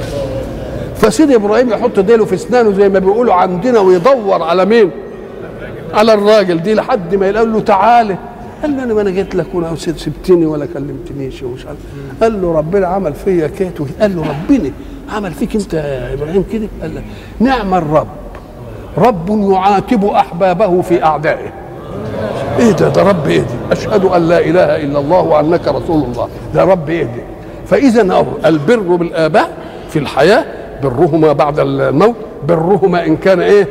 فسيدي 0.96 1.36
إبراهيم 1.36 1.70
يحط 1.70 2.00
ديله 2.00 2.24
في 2.24 2.34
أسنانه 2.34 2.72
زي 2.72 2.88
ما 2.88 2.98
بيقولوا 2.98 3.34
عندنا 3.34 3.80
ويدور 3.80 4.42
على 4.42 4.64
مين؟ 4.64 4.90
على 5.94 6.14
الراجل 6.14 6.62
دي 6.62 6.74
لحد 6.74 7.14
ما 7.14 7.28
يقول 7.28 7.52
له 7.52 7.60
تعالى 7.60 8.16
قال 8.62 8.76
له 8.76 8.84
أنا 8.84 8.94
ما 8.94 9.00
أنا 9.00 9.10
جيت 9.10 9.34
لك 9.34 9.46
ولا 9.54 9.74
سبتني 9.76 10.46
ولا 10.46 10.66
كلمتنيش 10.66 11.42
ومش 11.42 11.66
عارف. 11.66 11.78
قال 12.22 12.42
له 12.42 12.52
ربنا 12.52 12.86
عمل 12.86 13.14
فيا 13.14 13.46
كيت 13.46 13.78
قال 14.00 14.16
له 14.16 14.22
ربنا 14.22 14.70
عمل 15.12 15.32
فيك 15.32 15.56
أنت 15.56 15.74
يا 15.74 16.14
إبراهيم 16.14 16.44
كده؟ 16.52 16.68
قال 16.82 16.94
له 16.94 17.02
نعم 17.40 17.74
الرب. 17.74 18.06
رب 18.98 19.50
يعاتب 19.52 20.04
أحبابه 20.04 20.82
في 20.82 21.04
أعدائه. 21.04 21.52
إيه 22.58 22.70
ده؟ 22.72 22.88
ده 22.88 23.02
رب 23.02 23.26
إيه 23.28 23.40
دي؟ 23.40 23.54
أشهد 23.72 24.04
أن 24.04 24.28
لا 24.28 24.38
إله 24.38 24.76
إلا 24.76 24.98
الله 24.98 25.20
وأنك 25.20 25.68
رسول 25.68 26.04
الله. 26.04 26.28
ده 26.54 26.64
رب 26.64 26.88
إيه 26.90 27.02
دي؟ 27.04 27.20
فإذا 27.66 28.24
البر 28.46 28.96
بالآباء 28.96 29.50
في 29.90 29.98
الحياة 29.98 30.44
برهما 30.82 31.32
بعد 31.32 31.58
الموت 31.58 32.14
برهما 32.48 33.06
إن 33.06 33.16
كان 33.16 33.40
إيه؟ 33.40 33.68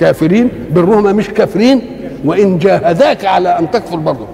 كافرين 0.00 0.50
برهما 0.70 1.12
مش 1.12 1.28
كافرين 1.28 1.82
وإن 2.24 2.58
جاهداك 2.58 3.24
على 3.24 3.58
أن 3.58 3.70
تكفر 3.70 3.96
برضه. 3.96 4.26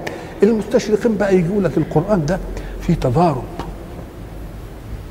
المستشرقين 0.42 1.16
بقى 1.16 1.36
يقول 1.40 1.64
لك 1.64 1.76
القرآن 1.76 2.26
ده 2.26 2.38
فيه 2.80 2.94
تضارب. 2.94 3.42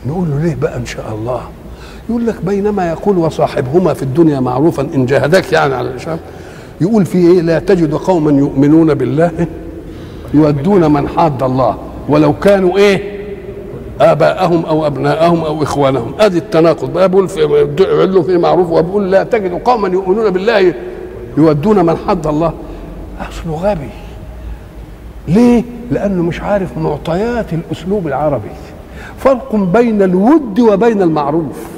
نقول 0.06 0.30
له 0.32 0.40
ليه 0.40 0.56
بقى 0.56 0.78
إن 0.78 0.86
شاء 0.86 1.06
الله؟ 1.12 1.42
يقول 2.10 2.28
لك 2.28 2.46
بينما 2.46 2.90
يقول 2.90 3.18
وصاحبهما 3.18 3.94
في 3.94 4.04
الدنيا 4.04 4.40
معروفا 4.40 4.88
إن 4.96 5.06
جاهداك 5.06 5.54
يعني 5.54 5.76
على 5.76 5.90
الاشام 5.90 6.18
يقول 6.82 7.06
في 7.06 7.18
إيه؟ 7.18 7.42
لا 7.42 7.60
تجد 7.60 7.94
قوما 7.94 8.32
يؤمنون 8.32 8.94
بالله 8.94 9.32
يودون 10.34 10.94
من 10.94 11.08
حاد 11.08 11.44
الله 11.44 11.78
ولو 12.10 12.34
كانوا 12.34 12.78
إيه؟ 12.78 13.16
آباءهم 14.02 14.66
أو 14.66 14.88
أبناءهم 14.88 15.44
أو 15.44 15.64
إخوانهم. 15.64 16.14
ادي 16.20 16.38
التناقض. 16.38 16.94
بقى 16.94 17.10
بقول 17.10 17.30
في 17.30 17.68
له 18.06 18.22
في 18.22 18.38
معروف 18.38 18.70
وبقول 18.72 19.12
لا 19.12 19.24
تجد 19.24 19.52
قوما 19.52 19.88
يؤمنون 19.88 20.30
بالله 20.30 20.74
يودون 21.38 21.86
من 21.86 21.98
حد 22.08 22.28
الله. 22.28 22.54
اصله 23.20 23.56
غبي. 23.56 23.90
ليه؟ 25.28 25.64
لأنه 25.92 26.24
مش 26.24 26.42
عارف 26.42 26.78
معطيات 26.78 27.46
الأسلوب 27.54 28.08
العربي. 28.08 28.50
فرق 29.18 29.56
بين 29.56 30.02
الود 30.02 30.60
وبين 30.60 31.02
المعروف. 31.02 31.75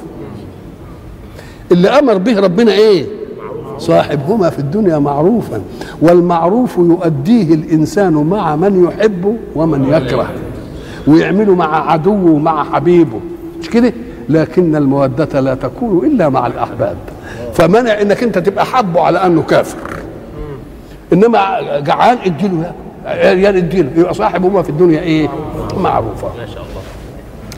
اللي 1.72 1.88
أمر 1.88 2.18
به 2.18 2.40
ربنا 2.40 2.72
إيه؟ 2.72 3.06
صاحبهما 3.78 4.50
في 4.50 4.58
الدنيا 4.58 4.98
معروفا. 4.98 5.60
والمعروف 6.02 6.78
يؤديه 6.78 7.54
الإنسان 7.54 8.12
مع 8.12 8.56
من 8.56 8.84
يحبه 8.84 9.34
ومن 9.54 9.92
يكره. 9.92 10.28
ويعمله 11.06 11.54
مع 11.54 11.92
عدوه 11.92 12.30
ومع 12.30 12.64
حبيبه. 12.64 13.20
مش 13.60 13.70
كده؟ 13.70 13.92
لكن 14.28 14.76
المودة 14.76 15.40
لا 15.40 15.54
تكون 15.54 16.06
إلا 16.06 16.28
مع 16.28 16.46
الأحباب. 16.46 16.96
فمنع 17.54 18.00
إنك 18.02 18.22
أنت 18.22 18.38
تبقى 18.38 18.64
حبه 18.66 19.00
على 19.00 19.26
أنه 19.26 19.42
كافر. 19.42 19.78
إنما 21.12 21.60
جعان 21.80 22.18
اديله 22.26 22.72
عريان 23.06 23.56
اديله 23.56 23.90
يبقى 23.96 24.14
صاحبهما 24.14 24.62
في 24.62 24.70
الدنيا 24.70 25.00
إيه؟ 25.00 25.28
معروفه 25.80 26.28
ما 26.38 26.46
شاء 26.46 26.64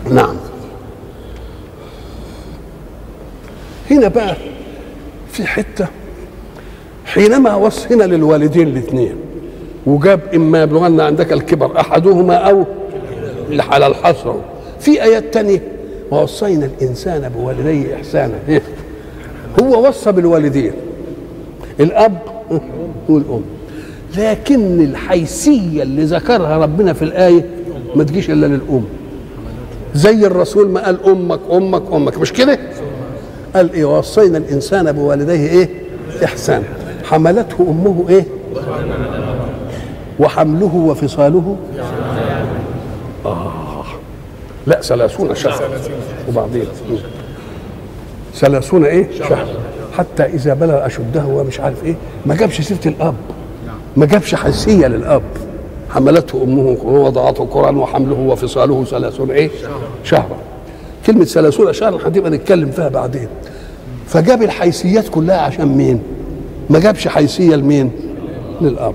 الله. 0.07 0.23
نعم. 0.23 0.37
هنا 3.91 4.09
بقى 4.09 4.37
في 5.33 5.47
حتة. 5.47 5.87
حينما 7.05 7.55
وصينا 7.55 8.05
للوالدين 8.05 8.69
الاثنين 8.69 9.15
وجاب 9.87 10.21
إما 10.35 10.63
يبلغن 10.63 11.01
عندك 11.01 11.33
الكبر 11.33 11.81
أحدهما 11.81 12.35
أو 12.35 12.65
على 13.59 13.87
الحصر. 13.87 14.35
في 14.81 15.03
آيات 15.03 15.35
تانية 15.35 15.63
ووصينا 16.11 16.67
الإنسان 16.67 17.29
بوالديه 17.29 17.95
إحسانا؟ 17.95 18.35
هو 19.63 19.89
وصى 19.89 20.13
بالوالدين. 20.13 20.73
الأب 21.81 22.19
والأم. 23.09 23.43
لكن 24.19 24.81
الحيثية 24.81 25.83
اللي 25.83 26.05
ذكرها 26.05 26.59
ربنا 26.59 26.93
في 26.93 27.03
الآية 27.03 27.45
ما 27.97 28.05
تجيش 28.05 28.31
إلا 28.31 28.47
للأم. 28.47 28.85
زي 29.95 30.27
الرسول 30.27 30.69
ما 30.69 30.85
قال 30.87 31.05
أمك 31.07 31.41
أمك 31.53 31.83
أمك. 31.93 32.19
مش 32.19 32.33
كده؟ 32.33 32.59
قال 33.55 33.73
إيه 33.73 33.85
وصينا 33.85 34.39
الإنسان 34.39 34.93
بوالديه 34.93 35.49
إيه؟ 35.49 35.69
إحسان. 36.25 36.63
حملته 37.05 37.67
أمه 37.71 38.05
إيه؟ 38.09 38.25
وحمله 40.19 40.75
وفصاله؟ 40.75 41.57
آه. 43.27 43.85
لا 44.67 44.81
ثلاثون 44.81 45.35
شهرا 45.35 45.69
وبعدين؟ 46.29 46.65
ثلاثون 48.35 48.85
إيه؟ 48.85 49.09
شهر. 49.19 49.47
حتى 49.99 50.23
إذا 50.25 50.55
بلغ 50.55 50.87
أشده 50.87 51.25
ومش 51.27 51.61
عارف 51.61 51.85
إيه 51.85 51.95
ما 52.27 52.35
جابش 52.35 52.61
سيرة 52.61 52.79
الأب. 52.87 53.15
ما 53.97 54.07
جابش 54.07 54.35
حسيه 54.35 54.87
للأب. 54.87 55.23
حملته 55.91 56.43
أمه 56.43 56.77
ووضعته 56.85 57.47
كرا 57.47 57.71
وحمله 57.71 58.19
وفصاله 58.19 58.85
ثلاثون 58.85 59.31
إيه؟ 59.31 59.51
شهرا 60.05 60.37
كلمة 61.07 61.25
ثلاثون 61.25 61.73
شهرا 61.73 62.09
هتبقى 62.09 62.31
نتكلم 62.31 62.71
فيها 62.71 62.89
بعدين. 62.89 63.29
فجاب 64.07 64.43
الحيثيات 64.43 65.09
كلها 65.09 65.37
عشان 65.41 65.69
مين؟ 65.69 66.01
ما 66.71 66.79
جابش 66.79 67.09
حيثية 67.09 67.57
لمين؟ 67.57 67.91
للأب. 68.61 68.95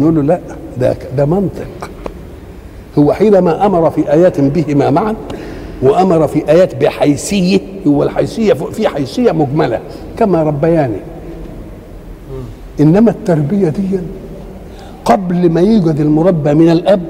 نقول 0.00 0.14
له 0.14 0.22
لا 0.22 0.40
ده 0.80 0.96
ده 1.16 1.24
منطق. 1.26 1.90
هو 2.98 3.12
حينما 3.12 3.66
أمر 3.66 3.90
في 3.90 4.12
آيات 4.12 4.40
بهما 4.40 4.90
معا 4.90 5.14
وأمر 5.82 6.28
في 6.28 6.50
آيات 6.50 6.74
بحيثية 6.84 7.60
هو 7.86 8.02
الحيثية 8.02 8.52
في 8.52 8.88
حيثية 8.88 9.32
مجملة 9.32 9.80
كما 10.18 10.42
ربياني. 10.42 11.00
إنما 12.80 13.10
التربية 13.10 13.68
دي 13.68 13.98
قبل 15.04 15.50
ما 15.50 15.60
يوجد 15.60 16.00
المربى 16.00 16.54
من 16.54 16.70
الأب 16.70 17.06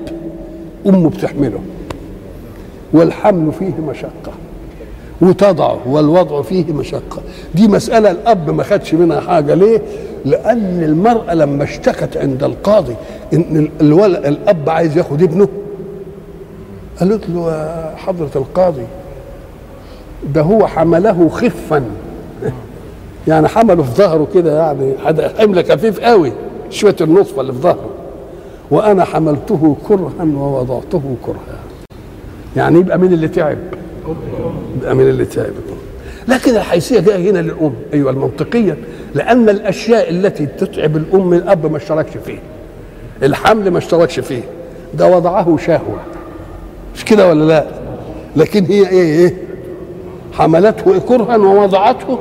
أمه 0.86 1.10
بتحمله. 1.10 1.58
والحمل 2.92 3.52
فيه 3.52 3.74
مشقة. 3.88 4.32
وتضعه 5.20 5.78
والوضع 5.86 6.42
فيه 6.42 6.72
مشقة. 6.72 7.22
دي 7.54 7.68
مسألة 7.68 8.10
الأب 8.10 8.50
ما 8.50 8.62
خدش 8.62 8.94
منها 8.94 9.20
حاجة. 9.20 9.54
ليه؟ 9.54 9.82
لأن 10.24 10.82
المرأة 10.82 11.34
لما 11.34 11.64
اشتكت 11.64 12.16
عند 12.16 12.44
القاضي 12.44 12.94
إن 13.32 13.68
الأب 13.80 14.70
عايز 14.70 14.96
ياخد 14.96 15.22
ابنه. 15.22 15.48
قالت 17.00 17.28
له 17.28 17.70
حضرة 17.96 18.30
القاضي 18.36 18.86
ده 20.34 20.40
هو 20.42 20.66
حمله 20.66 21.28
خفا. 21.28 21.84
يعني 23.28 23.48
حمله 23.48 23.82
في 23.82 23.90
ظهره 23.90 24.28
كده 24.34 24.58
يعني 24.58 24.94
حمل 25.38 25.64
خفيف 25.64 26.00
قوي. 26.00 26.32
شوية 26.70 26.96
النصفة 27.00 27.40
اللي 27.40 27.52
في 27.52 27.58
ظهره. 27.58 27.90
وأنا 28.70 29.04
حملته 29.04 29.76
كرها 29.88 30.24
ووضعته 30.34 31.16
كرها. 31.26 31.65
يعني 32.56 32.78
يبقى 32.78 32.98
مين 32.98 33.12
اللي 33.12 33.28
تعب؟ 33.28 33.58
يبقى 34.76 34.94
مين 34.94 35.08
اللي 35.08 35.24
تعب؟ 35.24 35.52
لكن 36.28 36.56
الحيثية 36.56 37.00
جاية 37.00 37.30
هنا 37.30 37.38
للأم 37.38 37.72
أيوة 37.94 38.10
المنطقية 38.10 38.76
لأن 39.14 39.48
الأشياء 39.48 40.10
التي 40.10 40.46
تتعب 40.46 40.96
الأم 40.96 41.34
الأب 41.34 41.70
ما 41.70 41.76
اشتركش 41.76 42.12
فيه. 42.26 42.38
الحمل 43.22 43.70
ما 43.70 43.78
اشتركش 43.78 44.20
فيه. 44.20 44.42
ده 44.94 45.06
وضعه 45.16 45.56
شهوة. 45.56 46.00
مش 46.94 47.04
كده 47.04 47.28
ولا 47.28 47.44
لا؟ 47.44 47.66
لكن 48.36 48.64
هي 48.64 48.88
إيه 48.88 49.18
إيه؟ 49.18 49.34
حملته 50.32 50.98
كرها 50.98 51.36
ووضعته 51.36 52.18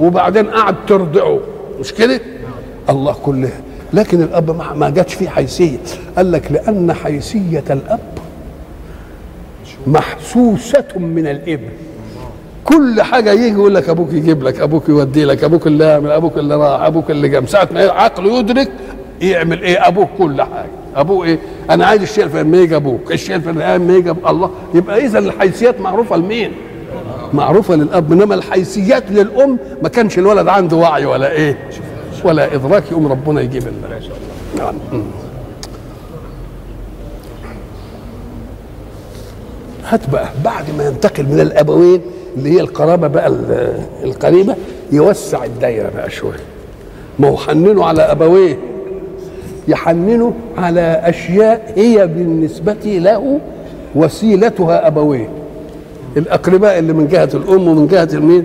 وبعدين 0.00 0.46
قعد 0.50 0.74
ترضعه. 0.88 1.38
مش 1.80 1.92
كده؟ 1.94 2.20
الله 2.90 3.12
كلها. 3.22 3.60
لكن 3.92 4.22
الأب 4.22 4.76
ما 4.76 4.90
جاتش 4.90 5.14
فيه 5.14 5.28
حيثية. 5.28 5.78
قال 6.16 6.32
لك 6.32 6.52
لأن 6.52 6.92
حيثية 6.92 7.64
الأب 7.70 8.11
محسوسة 9.86 10.84
من 10.98 11.26
الابن 11.26 11.68
كل 12.64 13.02
حاجة 13.02 13.32
يجي 13.32 13.48
يقول 13.54 13.74
لك 13.74 13.88
أبوك 13.88 14.12
يجيب 14.12 14.42
لك 14.42 14.60
أبوك 14.60 14.88
يودي 14.88 15.24
لك 15.24 15.44
أبوك 15.44 15.66
اللي 15.66 15.84
يعمل 15.84 16.10
أبوك 16.10 16.38
اللي 16.38 16.56
راح 16.56 16.82
أبوك 16.82 17.10
اللي 17.10 17.28
جاب 17.28 17.48
ساعة 17.48 17.68
ما 17.74 17.80
عقله 17.80 18.38
يدرك 18.38 18.70
يعمل 19.20 19.62
إيه؟ 19.62 19.88
أبوك 19.88 20.08
كل 20.18 20.42
حاجة. 20.42 20.70
ابوه 20.96 21.24
إيه؟ 21.26 21.38
أنا 21.70 21.86
عايز 21.86 22.02
الشيء 22.02 22.24
الفلاني 22.24 22.48
ما 22.50 22.56
يجي 22.58 22.76
أبوك. 22.76 23.12
الشيء 23.12 23.36
الفلاني 23.36 23.84
ما 23.84 23.96
يجي 23.96 24.10
الله. 24.10 24.50
يبقى 24.74 25.04
إذا 25.06 25.18
الحيثيات 25.18 25.80
معروفة 25.80 26.16
لمين؟ 26.16 26.52
معروفة 27.34 27.74
للأب. 27.74 28.12
إنما 28.12 28.34
الحيثيات 28.34 29.10
للأم 29.10 29.58
ما 29.82 29.88
كانش 29.88 30.18
الولد 30.18 30.48
عنده 30.48 30.76
وعي 30.76 31.04
ولا 31.06 31.30
إيه؟ 31.32 31.58
ولا 32.24 32.54
إدراك 32.54 32.82
يقوم 32.90 33.06
ربنا 33.06 33.40
يجيب 33.40 33.62
لنا 33.62 34.00
نعم. 34.58 35.02
هات 39.92 40.10
بقى 40.10 40.28
بعد 40.44 40.64
ما 40.78 40.86
ينتقل 40.86 41.22
من 41.26 41.40
الأبوين 41.40 42.00
اللي 42.36 42.50
هي 42.50 42.60
القرابة 42.60 43.06
بقى 43.08 43.26
القريبة 44.04 44.54
يوسع 44.92 45.44
الدايرة 45.44 45.90
بقى 45.96 46.10
شوية. 46.10 46.40
ما 47.18 47.28
هو 47.28 47.36
حننوا 47.36 47.84
على 47.84 48.02
أبويه. 48.02 48.58
يحننوا 49.68 50.30
على 50.58 51.00
أشياء 51.04 51.72
هي 51.76 52.06
بالنسبة 52.06 52.76
له 52.84 53.40
وسيلتها 53.94 54.86
أبويه. 54.86 55.28
الأقرباء 56.16 56.78
اللي 56.78 56.92
من 56.92 57.08
جهة 57.08 57.28
الأم 57.34 57.68
ومن 57.68 57.86
جهة 57.86 58.08
المين 58.12 58.44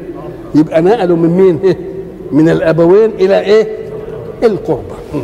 يبقى 0.55 0.81
نقلوا 0.81 1.17
من 1.17 1.29
مين؟ 1.29 1.59
إيه؟ 1.63 1.77
من 2.31 2.49
الأبوين 2.49 3.09
إلى 3.19 3.39
إيه؟ 3.39 3.67
القربى 4.43 5.23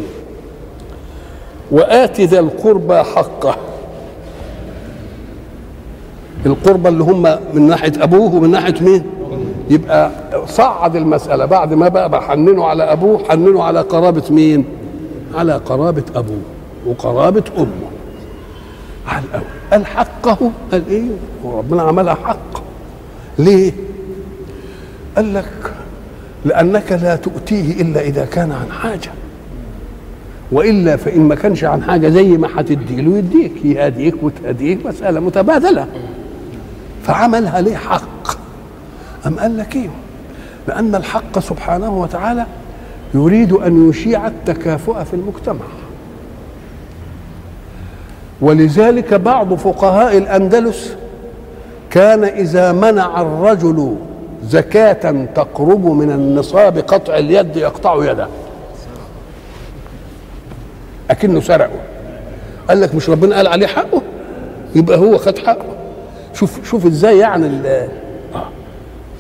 وآت 1.72 2.22
ذا 2.22 2.40
القربى 2.40 2.96
حقه. 3.04 3.56
القربى 6.46 6.90
اللي 6.90 7.04
هم 7.04 7.22
من 7.54 7.68
ناحية 7.68 7.92
أبوه 8.04 8.36
ومن 8.36 8.52
ناحية 8.52 8.82
مين؟ 8.82 9.04
يبقى 9.70 10.12
صعد 10.48 10.96
المسألة. 10.96 11.46
بعد 11.46 11.74
ما 11.74 11.88
بقى 11.88 12.10
بحننوا 12.10 12.66
على 12.66 12.84
أبوه 12.84 13.24
حننوا 13.30 13.64
على 13.64 13.82
قرابة 13.82 14.24
مين؟ 14.30 14.66
على 15.36 15.54
قرابة 15.54 16.04
أبوه 16.16 16.42
وقرابة 16.88 17.44
أمه. 17.58 17.68
على 19.08 19.24
الأول 19.26 19.44
قال 19.72 19.86
حقه؟ 19.86 20.52
قال 20.72 20.84
إيه؟ 20.90 21.04
وربنا 21.44 21.82
عملها 21.82 22.14
حق. 22.14 22.64
ليه؟ 23.40 23.72
قال 25.16 25.34
لك 25.34 25.74
لأنك 26.46 26.92
لا 26.92 27.16
تؤتيه 27.16 27.82
إلا 27.82 28.02
إذا 28.02 28.26
كان 28.26 28.52
عن 28.52 28.72
حاجة. 28.72 29.12
وإلا 30.52 30.96
فإن 30.98 31.22
ما 31.22 31.36
كانش 31.36 31.64
عن 31.64 31.84
حاجة 31.84 32.10
زي 32.10 32.24
ما 32.38 32.48
هتدي 32.56 33.02
له 33.02 33.18
يديك. 33.18 33.66
يهديك 33.66 34.16
وتهديك 34.24 34.86
مسألة 34.86 35.20
متبادلة. 35.20 35.88
فعملها 37.04 37.62
ليه 37.62 37.76
حق؟ 37.76 38.38
أم 39.28 39.40
قال 39.40 39.58
لك 39.58 39.76
إيه؟ 39.76 39.90
لأن 40.68 40.96
الحق 40.96 41.40
سبحانه 41.40 42.02
وتعالى 42.02 42.46
يريد 43.14 43.54
أن 43.54 43.90
يشيع 43.90 44.28
التكافؤ 44.28 45.04
في 45.04 45.14
المجتمع. 45.14 45.66
ولذلك 48.42 49.14
بعض 49.14 49.54
فقهاء 49.54 50.18
الأندلس 50.18 50.96
كان 51.92 52.24
إذا 52.24 52.72
منع 52.72 53.22
الرجل 53.22 53.96
زكاة 54.44 55.26
تقرب 55.36 55.86
من 55.86 56.12
النصاب 56.12 56.78
قطع 56.78 57.18
اليد 57.18 57.56
يقطع 57.56 58.12
يده. 58.12 58.28
أكنه 61.12 61.42
سرقه. 61.42 61.80
قال 62.70 62.82
لك 62.82 62.96
مش 62.96 63.10
ربنا 63.10 63.36
قال 63.36 63.48
عليه 63.48 63.68
حقه؟ 63.68 64.02
يبقى 64.76 64.98
هو 64.98 65.18
خد 65.18 65.38
حقه. 65.38 65.83
شوف 66.34 66.70
شوف 66.70 66.86
إزاي 66.86 67.18
يعني 67.18 67.50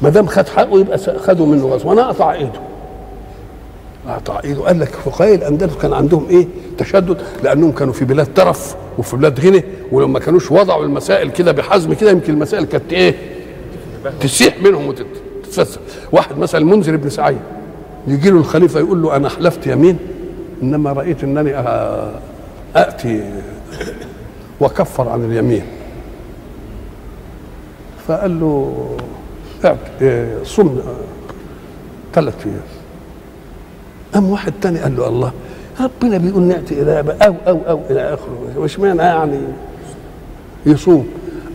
ما 0.01 0.09
دام 0.09 0.27
خد 0.27 0.47
حقه 0.47 0.79
يبقى 0.79 0.97
خده 0.97 1.45
منه 1.45 1.65
غصب 1.67 1.85
وأنا 1.85 2.05
أقطع 2.05 2.33
إيده. 2.33 2.59
أقطع 4.07 4.39
إيده. 4.43 4.61
قال 4.61 4.79
لك 4.79 4.87
فقهاء 4.89 5.35
الاندلس 5.35 5.75
كان 5.75 5.93
عندهم 5.93 6.25
إيه؟ 6.29 6.47
تشدد 6.77 7.17
لأنهم 7.43 7.71
كانوا 7.71 7.93
في 7.93 8.05
بلاد 8.05 8.27
ترف 8.35 8.75
وفي 8.97 9.15
بلاد 9.17 9.39
غنى 9.39 9.63
ولما 9.91 10.19
كانوش 10.19 10.51
وضعوا 10.51 10.83
المسائل 10.85 11.29
كده 11.31 11.51
بحزم 11.51 11.93
كده 11.93 12.11
يمكن 12.11 12.33
المسائل 12.33 12.65
كانت 12.65 12.93
إيه؟ 12.93 13.15
تسيح 14.19 14.61
منهم 14.61 14.87
وتتفسر 14.87 15.79
واحد 16.11 16.37
مثلا 16.37 16.61
المنذر 16.61 16.95
بن 16.95 17.09
سعيد 17.09 17.37
يجي 18.07 18.29
له 18.29 18.37
الخليفة 18.37 18.79
يقول 18.79 19.01
له 19.01 19.15
أنا 19.15 19.29
حلفت 19.29 19.67
يمين 19.67 19.97
إنما 20.63 20.93
رأيت 20.93 21.23
إنني 21.23 21.53
اتي 22.75 23.23
وكفر 24.61 25.09
عن 25.09 25.25
اليمين. 25.25 25.63
فقال 28.07 28.39
له 28.39 28.73
صم 30.43 30.75
ثلاث 32.13 32.45
أيام. 32.45 32.61
قام 34.13 34.29
واحد 34.29 34.53
تاني 34.61 34.79
قال 34.79 34.95
له 34.97 35.07
الله 35.07 35.31
ربنا 35.81 36.17
بيقول 36.17 36.43
ناتي 36.43 36.81
إلى 36.81 37.15
أو 37.21 37.35
أو 37.47 37.59
أو 37.67 37.79
إلى 37.89 38.13
آخره. 38.13 38.63
مش 38.63 38.79
معنى 38.79 39.01
يعني 39.01 39.39
يصوم؟ 40.65 41.07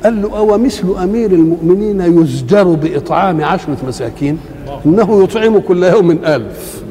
قال 0.05 0.23
له 0.23 0.39
أو 0.39 0.59
مثل 0.59 0.95
أمير 1.03 1.31
المؤمنين 1.31 2.23
يزجر 2.23 2.63
بإطعام 2.63 3.45
عشرة 3.45 3.77
مساكين؟ 3.89 4.39
إنه 4.87 5.23
يطعم 5.23 5.59
كل 5.59 5.85
يوم 5.85 6.11
ألف. 6.11 6.83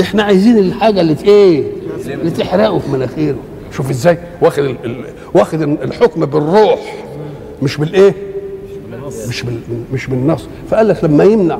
إحنا 0.00 0.22
عايزين 0.22 0.58
الحاجة 0.58 1.00
اللي 1.00 1.16
إيه 1.24 1.64
اللي 2.06 2.30
تحرقه 2.30 2.78
في 2.78 2.90
مناخيره. 2.90 3.38
شوف 3.72 3.90
إزاي 3.90 4.18
واخد. 4.42 4.76
واخد 5.34 5.62
الحكم 5.62 6.26
بالروح 6.26 7.04
مش 7.62 7.76
بالإيه؟ 7.76 8.14
مش 9.30 9.42
بال... 9.42 9.60
مش 9.92 10.06
بالنص. 10.06 10.46
فقال 10.70 10.88
لك 10.88 11.04
لما 11.04 11.24
يمنع 11.24 11.58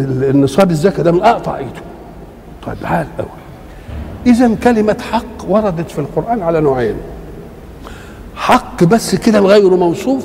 ال- 0.00 0.24
النصاب 0.24 0.70
الزكاة 0.70 1.02
ده 1.02 1.12
من 1.12 1.22
أقطع 1.22 1.56
إيده. 1.56 1.70
طيب 2.66 2.76
عال 2.84 3.06
قوي 3.18 3.26
اذا 4.26 4.54
كلمة 4.64 4.96
حق 5.12 5.24
وردت 5.48 5.90
في 5.90 5.98
القرآن 5.98 6.42
على 6.42 6.60
نوعين. 6.60 6.94
حق 8.34 8.84
بس 8.84 9.14
كده 9.14 9.38
غير 9.40 9.70
موصوف 9.76 10.24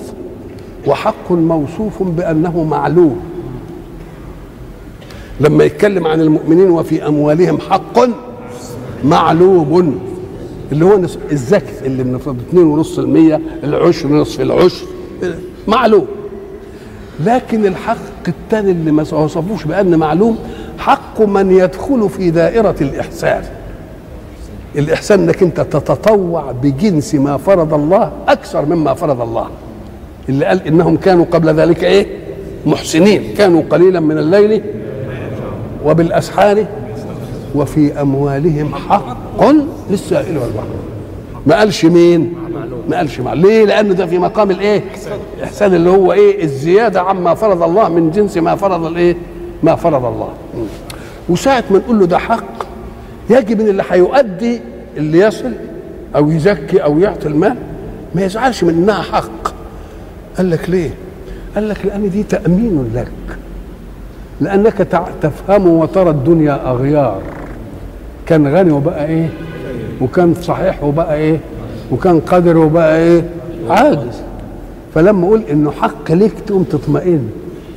وحق 0.88 1.32
موصوف 1.32 2.04
بأنه 2.04 2.64
معلوم. 2.64 3.20
لما 5.40 5.64
يتكلم 5.64 6.08
عن 6.08 6.22
المؤمنين 6.22 6.70
وفي 6.70 7.08
أموالهم 7.08 7.60
حق 7.60 8.00
معلوم. 9.04 10.00
اللي 10.72 10.86
هو 10.86 11.00
الزكاة 11.32 11.86
اللي 11.86 12.04
بنفرض 12.04 12.38
2.5% 12.54 13.64
العشر 13.64 14.08
نصف 14.10 14.42
العشر 14.42 14.86
معلوم. 15.68 16.06
لكن 17.20 17.66
الحق 17.66 18.28
الثاني 18.28 18.72
اللي 18.72 18.92
ما 18.92 19.02
وصفوش 19.02 19.64
بأن 19.64 19.96
معلوم 19.96 20.38
حق 20.78 21.22
من 21.22 21.52
يدخل 21.52 22.10
في 22.10 22.32
دائرة 22.32 22.76
الإحسان. 22.82 23.44
الإحسان 24.76 25.20
إنك 25.20 25.44
أنت 25.44 25.62
تتطوع 25.62 26.52
بجنس 26.52 27.16
ما 27.16 27.38
فرض 27.38 27.74
الله 27.74 28.12
أكثر 28.28 28.66
مما 28.66 28.94
فرض 28.94 29.22
الله. 29.22 29.48
اللي 30.30 30.46
قال 30.46 30.68
إنهم 30.68 30.98
كانوا 30.98 31.26
قبل 31.26 31.50
ذلك 31.54 31.84
إيه؟ 31.84 32.08
محسنين. 32.66 33.34
كانوا 33.38 33.64
قليلا 33.70 34.00
من 34.00 34.18
الليل 34.18 34.62
وبالأسحار 35.86 36.66
وفي 37.56 38.02
أموالهم 38.02 38.76
حق 38.76 39.42
للسائل 39.90 40.38
والمحروم. 40.38 40.80
ما 41.46 41.56
قالش 41.60 41.86
مين؟ 41.86 42.34
ما 42.90 42.98
قالش 42.98 43.20
معلوم. 43.20 43.46
ليه؟ 43.46 43.66
لأنه 43.66 43.94
ده 43.94 44.06
في 44.06 44.18
مقام 44.18 44.52
الإيه؟ 44.52 44.82
الاحسان 45.38 45.74
اللي 45.74 45.90
هو 45.90 46.14
إيه؟ 46.14 46.44
الزيادة 46.44 47.02
عما 47.02 47.34
فرض 47.34 47.64
الله 47.64 47.90
من 47.90 48.12
جنس 48.12 48.38
ما 48.38 48.56
فرض 48.56 48.86
الإيه؟ 48.86 49.16
ما 49.64 49.76
فرض 49.76 50.06
الله. 50.06 50.30
وساعة 51.30 51.64
ما 51.72 51.78
نقول 51.78 52.00
له 52.00 52.06
ده 52.06 52.18
حق 52.18 52.44
يجب 53.30 53.62
إن 53.62 53.68
اللي 53.68 53.84
هيؤدي 53.90 54.62
اللي 54.98 55.20
يصل 55.20 55.52
أو 56.16 56.32
يزكي 56.32 56.78
أو 56.84 57.00
يعطي 57.00 57.28
المال 57.28 57.56
ما 58.16 58.22
يزعلش 58.26 58.64
من 58.64 58.70
إنها 58.74 59.02
حق. 59.02 59.54
قال 60.38 60.50
لك 60.50 60.70
ليه؟ 60.70 60.90
قال 61.56 61.70
لك 61.70 61.86
لأن 61.86 62.10
دي 62.10 62.24
تأمين 62.24 62.92
لك. 62.96 63.38
لأنك 64.42 64.78
تفهم 65.22 65.68
وترى 65.68 66.10
الدنيا 66.10 66.72
أغيار. 66.72 67.22
كان 68.26 68.56
غني 68.56 68.72
وبقى 68.72 69.06
إيه؟ 69.06 69.30
وكان 70.02 70.34
صحيح 70.34 70.84
وبقى 70.84 71.16
إيه؟ 71.16 71.40
وكان 71.92 72.20
قادر 72.20 72.58
وبقى 72.58 72.98
إيه؟ 72.98 73.24
عاجز. 73.70 74.22
فلما 74.96 75.28
أقول 75.28 75.42
إنه 75.52 75.72
حق 75.72 76.12
ليك 76.12 76.34
تقوم 76.48 76.64
تطمئن 76.64 77.30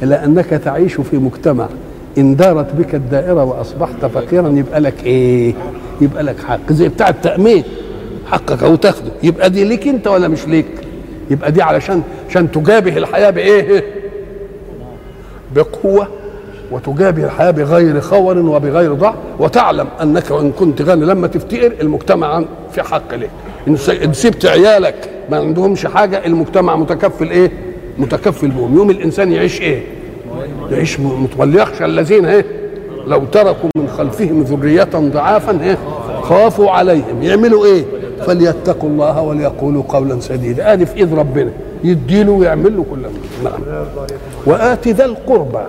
إلى 0.02 0.14
أنك 0.24 0.46
تعيش 0.48 0.94
في 0.94 1.16
مجتمع 1.16 1.68
إن 2.18 2.36
دارت 2.36 2.74
بك 2.74 2.94
الدائرة 2.94 3.44
وأصبحت 3.44 4.04
فقيرا 4.06 4.48
يبقى 4.48 4.80
لك 4.80 5.04
إيه؟ 5.04 5.54
يبقى 6.00 6.22
لك 6.22 6.38
حق. 6.40 6.72
زي 6.72 6.88
بتاع 6.88 7.08
التأمين. 7.08 7.64
حقك 8.26 8.62
أو 8.62 8.74
تاخده. 8.76 9.10
يبقى 9.22 9.50
دي 9.50 9.64
ليك 9.64 9.88
أنت 9.88 10.06
ولا 10.06 10.28
مش 10.28 10.46
ليك؟ 10.48 10.66
يبقى 11.30 11.52
دي 11.52 11.62
علشان 11.62 12.02
عشان 12.30 12.50
تجابه 12.50 12.96
الحياة 12.96 13.30
بإيه؟ 13.30 13.84
بقوة. 15.54 16.08
وتجابه 16.70 17.24
الحياة 17.24 17.50
بغير 17.50 18.00
خور 18.00 18.38
وبغير 18.38 18.94
ضعف 18.94 19.14
وتعلم 19.38 19.86
أنك 20.02 20.30
وان 20.30 20.52
كنت 20.52 20.82
غني 20.82 21.04
لما 21.04 21.26
تفتقر 21.26 21.72
المجتمع 21.80 22.44
في 22.72 22.82
حق 22.82 23.14
لك 23.14 23.30
إن 23.68 24.12
سبت 24.12 24.46
عيالك 24.46 25.10
ما 25.30 25.36
عندهمش 25.36 25.86
حاجة 25.86 26.26
المجتمع 26.26 26.76
متكفل 26.76 27.30
إيه؟ 27.30 27.50
متكفل 27.98 28.48
بهم 28.48 28.76
يوم 28.76 28.90
الإنسان 28.90 29.32
يعيش 29.32 29.60
إيه؟ 29.60 29.82
يعيش 30.70 30.98
وليخشى 31.38 31.84
الذين 31.84 32.26
إيه؟ 32.26 32.44
لو 33.06 33.24
تركوا 33.24 33.70
من 33.76 33.88
خلفهم 33.88 34.42
ذرية 34.42 34.88
ضعافا 34.94 35.60
إيه؟ 35.62 35.78
خافوا 36.22 36.70
عليهم 36.70 37.22
يعملوا 37.22 37.64
إيه؟ 37.66 37.84
فليتقوا 38.26 38.88
الله 38.88 39.22
وليقولوا 39.22 39.82
قولا 39.88 40.20
سديدا 40.20 40.72
ادي 40.72 40.86
في 40.86 40.96
ايد 40.96 41.14
ربنا 41.14 41.50
يديله 41.84 42.32
ويعمل 42.32 42.76
له 42.76 42.84
كل 42.90 42.98
نعم 43.44 43.60
وآت 44.46 44.88
ذا 44.88 45.04
القربى 45.04 45.64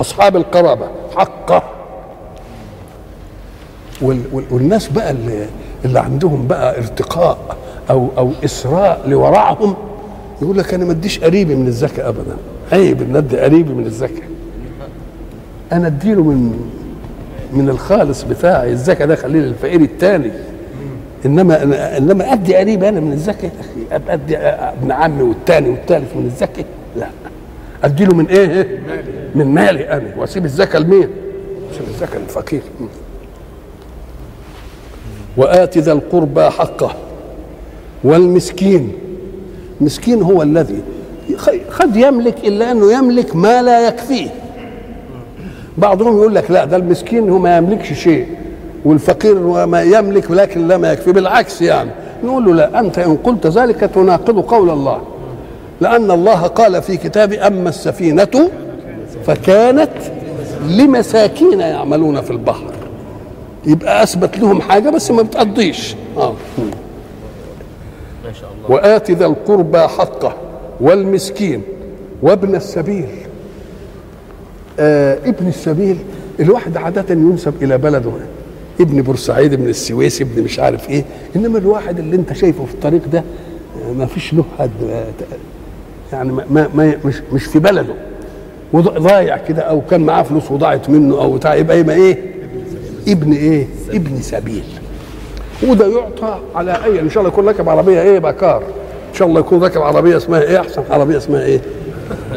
أصحاب 0.00 0.36
القرابة. 0.36 0.88
حقة. 1.16 1.62
وال 4.02 4.20
وال 4.32 4.44
والناس 4.50 4.88
بقى 4.88 5.10
اللي, 5.10 5.46
اللي 5.84 6.00
عندهم 6.00 6.46
بقى 6.46 6.78
ارتقاء 6.78 7.38
أو 7.90 8.08
أو 8.18 8.30
إسراء 8.44 9.02
لورعهم 9.08 9.74
يقول 10.42 10.58
لك 10.58 10.74
أنا 10.74 10.84
ما 10.84 10.92
أديش 10.92 11.18
قريبي 11.20 11.54
من 11.54 11.66
الزكاة 11.66 12.08
أبدا. 12.08 12.36
عيب 12.72 13.02
إن 13.02 13.16
أدي 13.16 13.38
قريبي 13.38 13.72
من 13.72 13.86
الزكاة 13.86 14.26
أنا 15.72 15.86
أديله 15.86 16.22
من 16.22 16.70
من 17.52 17.68
الخالص 17.68 18.22
بتاعي. 18.22 18.72
الزكاة 18.72 19.06
ده 19.06 19.16
خليه 19.16 19.40
للفقير 19.40 19.80
التاني. 19.80 20.30
إنما 21.26 21.62
إنما 21.96 22.32
أدي 22.32 22.56
قريب 22.56 22.84
أنا 22.84 23.00
من 23.00 23.12
الزكاه 23.12 23.50
أخي. 23.60 24.00
أدي 24.08 24.36
ابن 24.38 24.92
عمي 24.92 25.22
والتاني 25.22 25.68
والتالت 25.68 26.16
من 26.16 26.26
الزكاه 26.26 26.64
لا. 26.96 27.06
ادي 27.86 28.04
له 28.04 28.14
من 28.14 28.26
إيه؟ 28.26 28.80
من 29.34 29.46
مالي 29.54 29.90
أنا. 29.90 30.14
وأسيب 30.16 30.44
الزكاة 30.44 30.78
لمين؟ 30.78 31.08
أسيب 31.72 31.88
الزكاة 31.88 32.18
للفقير. 32.18 32.62
وآت 35.36 35.78
ذا 35.78 35.92
القربى 35.92 36.50
حقه. 36.50 36.92
والمسكين. 38.04 38.92
مسكين 39.80 40.22
هو 40.22 40.42
الذي 40.42 40.82
قد 41.80 41.96
يملك 41.96 42.34
إلا 42.44 42.70
أنه 42.72 42.92
يملك 42.92 43.36
ما 43.36 43.62
لا 43.62 43.88
يكفيه. 43.88 44.28
بعضهم 45.78 46.16
يقول 46.16 46.34
لك 46.34 46.50
لا 46.50 46.64
ده 46.64 46.76
المسكين 46.76 47.30
هو 47.30 47.38
ما 47.38 47.56
يملكش 47.56 47.92
شيء 47.92 48.26
والفقير 48.84 49.38
هو 49.38 49.66
ما 49.66 49.82
يملك 49.82 50.30
لكن 50.30 50.68
لا 50.68 50.76
ما 50.76 50.92
يكفي. 50.92 51.12
بالعكس 51.12 51.62
يعني. 51.62 51.90
نقول 52.24 52.44
له 52.44 52.52
لا 52.54 52.80
أنت 52.80 52.98
إن 52.98 53.16
قلت 53.16 53.46
ذلك 53.46 53.80
تناقض 53.80 54.40
قول 54.40 54.70
الله. 54.70 55.02
لأن 55.80 56.10
الله 56.10 56.42
قال 56.42 56.82
في 56.82 56.96
كتابه 56.96 57.46
أما 57.46 57.68
السفينة 57.68 58.50
فكانت 59.26 59.90
لمساكين 60.68 61.60
يعملون 61.60 62.20
في 62.20 62.30
البحر. 62.30 62.72
يبقى 63.66 64.02
أثبت 64.02 64.38
لهم 64.38 64.60
حاجة 64.60 64.90
بس 64.90 65.10
ما 65.10 65.22
بتقضيش. 65.22 65.94
الله 66.16 66.34
وآت 68.68 69.10
ذا 69.10 69.26
القربى 69.26 69.78
حقه 69.78 70.36
والمسكين 70.80 71.62
وابن 72.22 72.54
السبيل. 72.54 73.06
آه 74.80 75.18
ابن 75.24 75.48
السبيل 75.48 75.96
الواحد 76.40 76.76
عادة 76.76 77.14
ينسب 77.14 77.62
إلى 77.62 77.78
بلده. 77.78 78.12
ابن 78.80 79.02
بورسعيد 79.02 79.52
ابن 79.52 79.68
السويس 79.68 80.20
ابن 80.20 80.42
مش 80.42 80.58
عارف 80.58 80.90
إيه. 80.90 81.04
إنما 81.36 81.58
الواحد 81.58 81.98
اللي 81.98 82.16
أنت 82.16 82.32
شايفه 82.32 82.64
في 82.64 82.74
الطريق 82.74 83.02
ده 83.12 83.18
آه، 83.88 83.92
ما 83.92 84.06
فيش 84.06 84.34
له 84.34 84.44
حد 84.58 84.70
آه، 84.90 85.04
يعني 86.12 86.32
ما, 86.32 86.68
ما, 86.74 86.94
مش 87.04 87.22
مش 87.32 87.44
في 87.44 87.58
بلده. 87.58 87.94
وض- 88.72 88.98
ضايع 88.98 89.36
كده 89.36 89.62
أو 89.62 89.80
كان 89.90 90.00
معاه 90.00 90.22
فلوس 90.22 90.50
وضاعت 90.50 90.90
منه 90.90 91.14
أو 91.18 91.32
بتاع 91.32 91.54
يبقى 91.54 91.78
يبقى 91.80 91.96
إيه؟ 91.96 92.18
ابن 93.08 93.32
إيه؟ 93.32 93.66
ابن 93.90 94.16
سبيل. 94.22 94.64
وده 95.68 95.86
يعطى 95.86 96.38
على 96.54 96.84
أي 96.84 97.00
إن 97.00 97.10
شاء 97.10 97.18
الله 97.22 97.32
يكون 97.32 97.46
راكب 97.46 97.68
عربية 97.68 98.00
إيه؟ 98.00 98.18
بكار 98.18 98.62
إن 99.10 99.14
شاء 99.14 99.28
الله 99.28 99.40
يكون 99.40 99.62
راكب 99.62 99.82
عربية 99.82 100.16
اسمها 100.16 100.42
إيه؟ 100.42 100.60
أحسن 100.60 100.82
عربية 100.90 101.16
اسمها 101.16 101.42
إيه؟ 101.44 101.60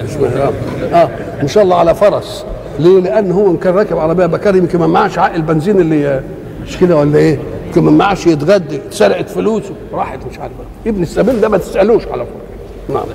اسمها 0.05 0.51
آه. 0.93 1.09
إن 1.41 1.47
شاء 1.47 1.63
الله 1.63 1.75
على 1.75 1.95
فرس. 1.95 2.45
ليه؟ 2.79 2.99
لأن 2.99 3.31
هو 3.31 3.51
إن 3.51 3.57
كان 3.57 3.73
راكب 3.75 3.97
عربية 3.97 4.25
بكار 4.25 4.55
يمكن 4.55 4.79
ما 4.79 4.87
معاش 4.87 5.19
عقل 5.19 5.35
البنزين 5.35 5.79
اللي 5.79 6.21
مش 6.67 6.77
كده 6.77 6.95
ولا 6.97 7.17
إيه؟ 7.17 7.39
يمكن 7.67 7.81
ما 7.83 7.91
معاش 7.91 8.27
يتغدى 8.27 8.75
اتسرقت 8.75 9.29
فلوسه 9.29 9.73
راحت 9.93 10.19
مش 10.31 10.39
عارف. 10.39 10.53
إيه. 10.85 10.91
ابن 10.91 11.01
السبيل 11.03 11.41
ده 11.41 11.49
ما 11.49 11.57
تسألوش 11.57 12.07
على 12.07 12.25
فلوس 12.25 12.48
نعم. 12.89 13.05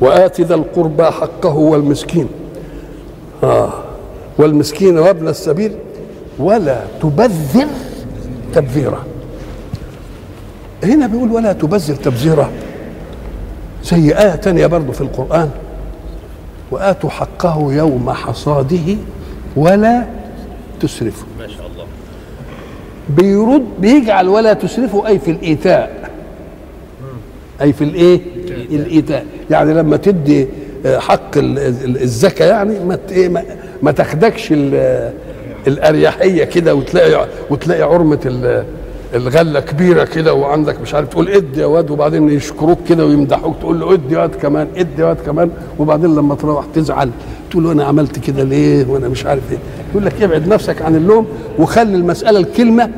وآت 0.00 0.40
ذا 0.40 0.54
القربى 0.54 1.04
حقه 1.04 1.56
والمسكين. 1.56 2.28
آه. 3.44 3.72
والمسكين 4.38 4.98
وابن 4.98 5.28
السبيل 5.28 5.72
ولا 6.38 6.80
تبذر 7.02 7.66
تبذيرا 8.54 9.04
هنا 10.84 11.06
بيقول 11.06 11.32
ولا 11.32 11.52
تبذر 11.52 11.94
تبذيرا 11.94 12.50
زي 13.84 14.18
آية 14.18 14.34
تانية 14.34 14.66
برضه 14.66 14.92
في 14.92 15.00
القرآن. 15.00 15.50
وآتوا 16.70 17.10
حقه 17.10 17.72
يوم 17.72 18.10
حصاده 18.10 18.96
ولا 19.56 20.06
تسرفوا. 20.80 21.28
ما 21.38 21.48
شاء 21.48 21.66
الله. 21.66 21.84
بيرد 23.08 23.66
بيجعل 23.78 24.28
ولا 24.28 24.52
تسرفوا 24.52 25.06
أي 25.06 25.18
في 25.18 25.30
الإيتاء. 25.30 26.05
أي 27.62 27.72
في 27.72 27.84
الإيه؟ 27.84 28.20
الإيتاء. 28.70 29.26
يعني 29.50 29.74
لما 29.74 29.96
تدي 29.96 30.46
آه، 30.86 30.98
حق 30.98 31.38
ال- 31.38 31.58
ال- 31.58 32.02
الزكاة 32.02 32.46
يعني 32.46 32.84
ما 32.84 32.98
إيه 33.10 33.28
ما- 33.82 33.92
تاخدكش 33.92 34.48
ال- 34.52 35.12
الأريحية 35.66 36.44
كده 36.44 36.74
وتلاقي 36.74 37.26
وتلاقي 37.50 37.82
عرمة 37.82 38.18
ال- 38.26 38.64
الغلة 39.14 39.60
كبيرة 39.60 40.04
كده 40.04 40.34
وعندك 40.34 40.80
مش 40.80 40.94
عارف 40.94 41.08
تقول 41.08 41.28
ادي 41.28 41.60
يا 41.60 41.66
واد 41.66 41.90
وبعدين 41.90 42.30
يشكروك 42.30 42.78
كده 42.88 43.06
ويمدحوك 43.06 43.56
تقول 43.60 43.80
له 43.80 43.92
ادي 43.94 44.14
يا 44.14 44.18
واد 44.20 44.34
كمان 44.34 44.66
ادي 44.76 45.02
يا 45.02 45.06
واد 45.06 45.16
كمان 45.26 45.50
وبعدين 45.78 46.14
لما 46.14 46.34
تروح 46.34 46.64
تزعل 46.74 47.10
تقول 47.50 47.64
له 47.64 47.72
أنا 47.72 47.84
عملت 47.84 48.18
كده 48.18 48.42
ليه؟ 48.42 48.86
وأنا 48.88 49.08
مش 49.08 49.26
عارف 49.26 49.42
إيه. 49.52 49.58
يقول 49.90 50.04
لك 50.06 50.22
ابعد 50.22 50.48
نفسك 50.48 50.82
عن 50.82 50.96
اللوم 50.96 51.26
وخلي 51.58 51.94
المسألة 51.96 52.38
الكلمة 52.38 52.90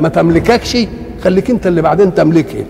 ما 0.00 0.08
تملككش 0.08 0.76
خليك 1.24 1.50
أنت 1.50 1.66
اللي 1.66 1.82
بعدين 1.82 2.14
تملكها 2.14 2.64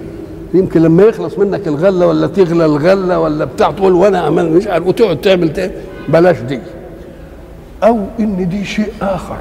يمكن 0.55 0.83
لما 0.83 1.03
يخلص 1.03 1.39
منك 1.39 1.67
الغلة 1.69 2.07
ولا 2.07 2.27
تغلى 2.27 2.65
الغلة 2.65 3.21
ولا 3.21 3.45
بتاع 3.45 3.71
تقول 3.71 3.93
وأنا 3.93 4.19
عمل 4.21 4.51
مش 4.51 4.67
عارف 4.67 4.87
وتقعد 4.87 5.21
تعمل 5.21 5.53
تاني 5.53 5.73
بلاش 6.09 6.41
دي. 6.41 6.61
أو 7.83 8.01
إن 8.21 8.49
دي 8.49 8.65
شيء 8.65 8.93
آخر. 9.03 9.37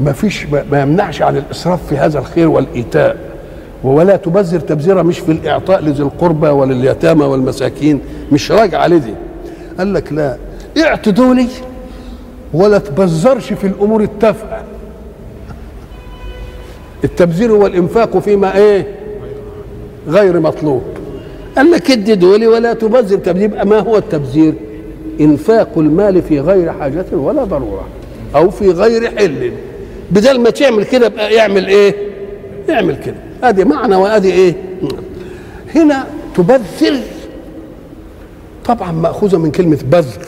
ما 0.00 0.12
فيش 0.12 0.46
ما 0.70 0.82
يمنعش 0.82 1.22
عن 1.22 1.36
الإسراف 1.36 1.86
في 1.88 1.96
هذا 1.96 2.18
الخير 2.18 2.48
والإيتاء. 2.48 3.16
ولا 3.84 4.16
تبذر 4.16 4.60
تبذيرة 4.60 5.02
مش 5.02 5.18
في 5.18 5.32
الإعطاء 5.32 5.80
لذي 5.82 6.02
القربى 6.02 6.48
ولليتامى 6.48 7.24
والمساكين 7.24 8.00
مش 8.32 8.52
راجع 8.52 8.86
لدي 8.86 9.14
قال 9.78 9.94
لك 9.94 10.12
لا 10.12 10.36
اعط 10.78 11.08
دولي 11.08 11.46
ولا 12.54 12.78
تبذرش 12.78 13.52
في 13.52 13.66
الأمور 13.66 14.02
التافهة. 14.02 14.62
التبذير 17.04 17.52
هو 17.52 17.66
الانفاق 17.66 18.18
فيما 18.18 18.56
إيه؟ 18.56 18.86
غير 20.08 20.40
مطلوب. 20.40 20.82
قال 21.56 21.70
لك 21.70 21.90
ادي 21.90 22.14
دولي 22.14 22.46
ولا 22.46 22.72
تبذر. 22.72 23.18
تبذير 23.18 23.44
يبقى 23.44 23.66
ما 23.66 23.78
هو 23.78 23.96
التبذير؟ 23.96 24.54
إنفاق 25.20 25.68
المال 25.76 26.22
في 26.22 26.40
غير 26.40 26.72
حاجة 26.72 27.04
ولا 27.12 27.44
ضرورة 27.44 27.88
أو 28.34 28.50
في 28.50 28.70
غير 28.70 29.10
حل. 29.18 29.52
بدل 30.10 30.40
ما 30.40 30.50
تعمل 30.50 30.84
كده 30.84 31.08
بقى 31.08 31.34
يعمل 31.34 31.66
إيه؟ 31.66 31.94
يعمل 32.68 32.96
كده. 32.96 33.16
ادي 33.42 33.64
معنى 33.64 33.96
وادي 33.96 34.32
إيه؟ 34.32 34.54
هنا 35.74 36.06
تبذر. 36.36 37.00
طبعا 38.64 38.92
مأخوذة 38.92 39.38
من 39.38 39.50
كلمة 39.50 39.78
بذر. 39.90 40.26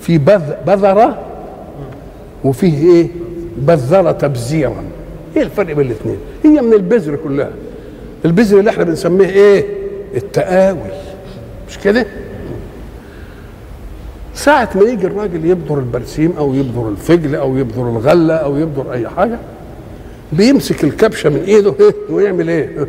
في 0.00 0.18
بذ 0.18 0.42
بذر 0.66 1.14
وفيه 2.44 2.92
إيه؟ 2.92 3.08
بذر 3.56 4.12
تبذيرا. 4.12 4.84
إيه 5.36 5.42
الفرق 5.42 5.74
بين 5.74 5.86
الاثنين؟ 5.86 6.16
هي 6.44 6.60
من 6.60 6.72
البذر 6.72 7.16
كلها. 7.16 7.50
البذر 8.24 8.58
اللي 8.58 8.70
إحنا 8.70 8.84
بنسميه 8.84 9.28
إيه؟ 9.28 9.66
التقاوي 10.14 10.90
مش 11.68 11.78
كده؟ 11.78 12.06
ساعة 14.34 14.68
ما 14.74 14.82
يجي 14.82 15.06
الراجل 15.06 15.44
يبذر 15.44 15.78
البرسيم 15.78 16.32
أو 16.38 16.54
يبذر 16.54 16.88
الفجل 16.88 17.34
أو 17.34 17.56
يبذر 17.56 17.82
الغلة 17.88 18.34
أو 18.34 18.56
يبذر 18.56 18.92
أي 18.92 19.08
حاجة 19.08 19.38
بيمسك 20.32 20.84
الكبشة 20.84 21.30
من 21.30 21.42
إيده 21.42 21.74
ويعمل 22.10 22.48
إيه؟ 22.50 22.88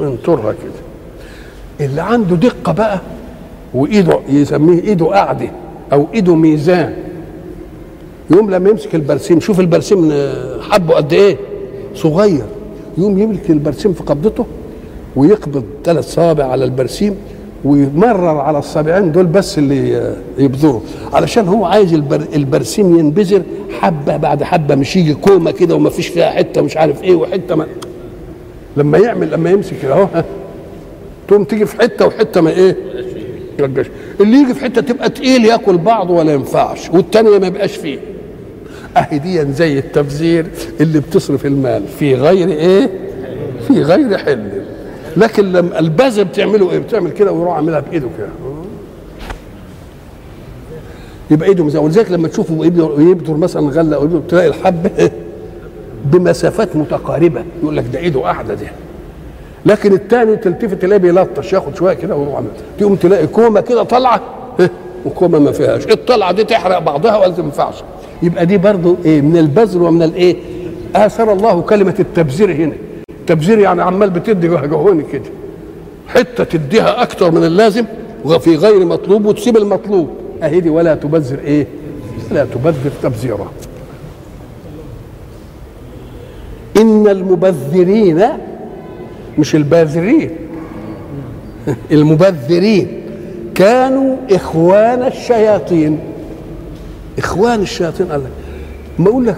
ينطرها 0.00 0.52
كده. 0.52 1.86
اللي 1.86 2.02
عنده 2.02 2.36
دقة 2.36 2.72
بقى 2.72 3.00
وإيده 3.74 4.20
يسميه 4.28 4.80
إيده 4.82 5.06
قاعدة 5.06 5.50
أو 5.92 6.06
إيده 6.14 6.34
ميزان 6.34 6.96
يوم 8.30 8.50
لما 8.50 8.70
يمسك 8.70 8.94
البرسيم 8.94 9.40
شوف 9.40 9.60
البرسيم 9.60 10.12
حبه 10.70 10.94
قد 10.94 11.12
إيه؟ 11.12 11.36
صغير. 11.94 12.44
يوم 12.98 13.18
يمسك 13.18 13.50
البرسيم 13.50 13.92
في 13.92 14.02
قبضته 14.02 14.46
ويقبض 15.16 15.64
ثلاث 15.84 16.14
صوابع 16.14 16.44
على 16.44 16.64
البرسيم 16.64 17.14
ويمرر 17.64 18.38
على 18.40 18.58
الصابعين 18.58 19.12
دول 19.12 19.26
بس 19.26 19.58
اللي 19.58 20.12
يبذروا 20.38 20.80
علشان 21.12 21.48
هو 21.48 21.64
عايز 21.64 21.94
البر 21.94 22.22
البرسيم 22.34 22.98
ينبذر 22.98 23.42
حبة 23.80 24.16
بعد 24.16 24.42
حبة 24.42 24.74
مش 24.74 24.96
يجي 24.96 25.14
كومة 25.14 25.50
كده 25.50 25.74
وما 25.74 25.90
فيش 25.90 26.08
فيها 26.08 26.30
حتة 26.30 26.62
مش 26.62 26.76
عارف 26.76 27.02
إيه 27.04 27.14
وحتة 27.14 27.54
ما. 27.54 27.66
لما 28.76 28.98
يعمل 28.98 29.30
لما 29.30 29.50
يمسك 29.50 29.84
أهو 29.84 30.08
تقوم 31.28 31.44
تيجي 31.44 31.66
في 31.66 31.76
حتة 31.82 32.06
وحتة 32.06 32.40
ما 32.40 32.50
إيه. 32.50 32.76
اللي 34.20 34.36
يجي 34.36 34.54
في 34.54 34.64
حتة 34.64 34.80
تبقى 34.80 35.08
تقيل 35.10 35.44
ياكل 35.44 35.78
بعض 35.78 36.10
ولا 36.10 36.32
ينفعش 36.32 36.90
والتانية 36.90 37.38
ما 37.38 37.46
يبقاش 37.46 37.76
فيه. 37.76 37.98
اهي 38.96 39.18
دي 39.18 39.52
زي 39.52 39.78
التبذير 39.78 40.46
اللي 40.80 41.00
بتصرف 41.00 41.46
المال. 41.46 41.82
في 41.98 42.14
غير 42.14 42.48
إيه؟ 42.48 42.90
في 43.68 43.82
غير 43.82 44.18
حل. 44.18 44.62
لكن 45.16 45.52
لما 45.52 45.78
البذر 45.78 46.22
بتعمله 46.22 46.70
إيه؟ 46.70 46.78
بتعمل 46.78 47.10
كده 47.10 47.32
ويروح 47.32 47.54
عاملها 47.56 47.80
بإيده 47.80 48.08
كده. 48.18 48.28
يبقى 51.30 51.48
إيده 51.48 51.64
مزاول 51.64 51.84
ولذلك 51.84 52.10
لما 52.10 52.28
تشوفه 52.28 52.64
يبذر 52.98 53.36
مثلا 53.36 53.70
غلة 53.70 53.96
أو 53.96 54.04
يبذر 54.04 54.20
تلاقي 54.28 54.46
الحب 54.48 54.90
بمسافات 56.12 56.76
متقاربة. 56.76 57.44
يقول 57.62 57.76
لك 57.76 57.84
ده 57.92 57.98
إيده 57.98 58.20
قاعدة 58.20 58.54
دي. 58.54 58.66
لكن 59.66 59.92
الثاني 59.92 60.36
تلتفت 60.36 60.82
تلاقيه 60.82 61.00
بيلطش 61.02 61.52
ياخد 61.52 61.76
شوية 61.76 61.94
كده 61.94 62.16
ويروح 62.16 62.34
عامل. 62.34 62.48
تقوم 62.78 62.94
تلاقي 62.96 63.26
كومة 63.26 63.60
كده 63.60 63.82
طالعة. 63.82 64.20
وكومة 65.08 65.38
ما 65.38 65.52
فيهاش. 65.52 65.86
الطلعة 65.86 66.32
دي 66.32 66.44
تحرق 66.44 66.78
بعضها 66.78 67.16
ولا 67.16 67.32
تنفعش 67.32 67.74
يبقى 68.22 68.46
دي 68.46 68.58
برضو 68.58 68.96
إيه 69.04 69.20
من 69.20 69.36
البذر 69.36 69.82
ومن 69.82 70.02
الايه 70.02 70.36
آثر 70.96 71.32
الله 71.32 71.60
كلمة 71.60 71.94
التبذير 72.00 72.52
هنا. 72.52 72.72
التبذير 73.10 73.58
يعني 73.58 73.82
عمال 73.82 74.10
بتدي 74.10 74.48
جهوني 74.48 75.02
كده. 75.12 75.30
حتة 76.08 76.44
تديها 76.44 77.02
أكتر 77.02 77.30
من 77.30 77.44
اللازم 77.44 77.84
وفي 78.24 78.56
غير 78.56 78.84
مطلوب 78.86 79.26
وتسيب 79.26 79.56
المطلوب. 79.56 80.08
أهي 80.42 80.60
دي 80.60 80.70
ولا 80.70 80.94
تبذر 80.94 81.38
إيه 81.38 81.66
لا 82.30 82.44
تبذر 82.44 82.90
تبذيرا 83.02 83.50
إن 86.76 87.08
المبذرين 87.08 88.24
مش 89.38 89.54
الباذرين. 89.54 90.30
المبذرين. 91.92 92.97
كانوا 93.58 94.16
إخوان 94.30 95.02
الشياطين. 95.06 95.98
إخوان 97.18 97.60
الشياطين 97.62 98.06
قال 98.06 98.20
لك 98.20 98.30
ما 98.98 99.08
أقول 99.10 99.26
لك 99.26 99.36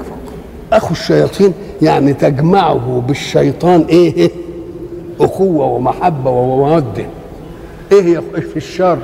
أخو 0.72 0.90
الشياطين 0.92 1.52
يعني 1.82 2.12
تجمعه 2.12 3.02
بالشيطان 3.08 3.80
إيه؟ 3.88 4.30
أخوة 5.20 5.66
ومحبة 5.66 6.30
ومودة. 6.30 7.06
إيه 7.92 8.02
هي 8.02 8.22
في 8.40 8.56
الشر؟ 8.56 8.98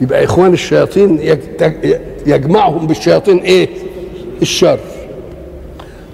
يبقى 0.00 0.24
إخوان 0.24 0.52
الشياطين 0.52 1.18
يج- 1.18 1.96
يجمعهم 2.26 2.86
بالشياطين 2.86 3.38
إيه؟ 3.38 3.68
الشر. 4.42 4.78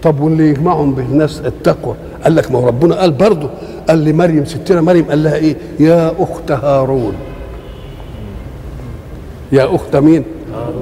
طب 0.03 0.21
واللي 0.21 0.49
يجمعهم 0.51 0.95
بالناس 0.95 1.41
التقوى؟ 1.47 1.95
قال 2.25 2.35
لك 2.37 2.51
ما 2.53 2.59
هو 2.59 2.67
ربنا 2.67 2.95
قال 3.01 3.11
برضه 3.13 3.51
قال 3.89 4.05
لمريم 4.05 4.45
ستنا 4.45 4.81
مريم 4.81 5.05
قال 5.05 5.23
لها 5.25 5.35
إيه؟ 5.37 5.57
يا 5.81 6.15
أخت 6.19 6.51
هارون. 6.51 7.15
يا 9.53 9.75
أخت 9.75 9.97
مين؟ 9.97 10.25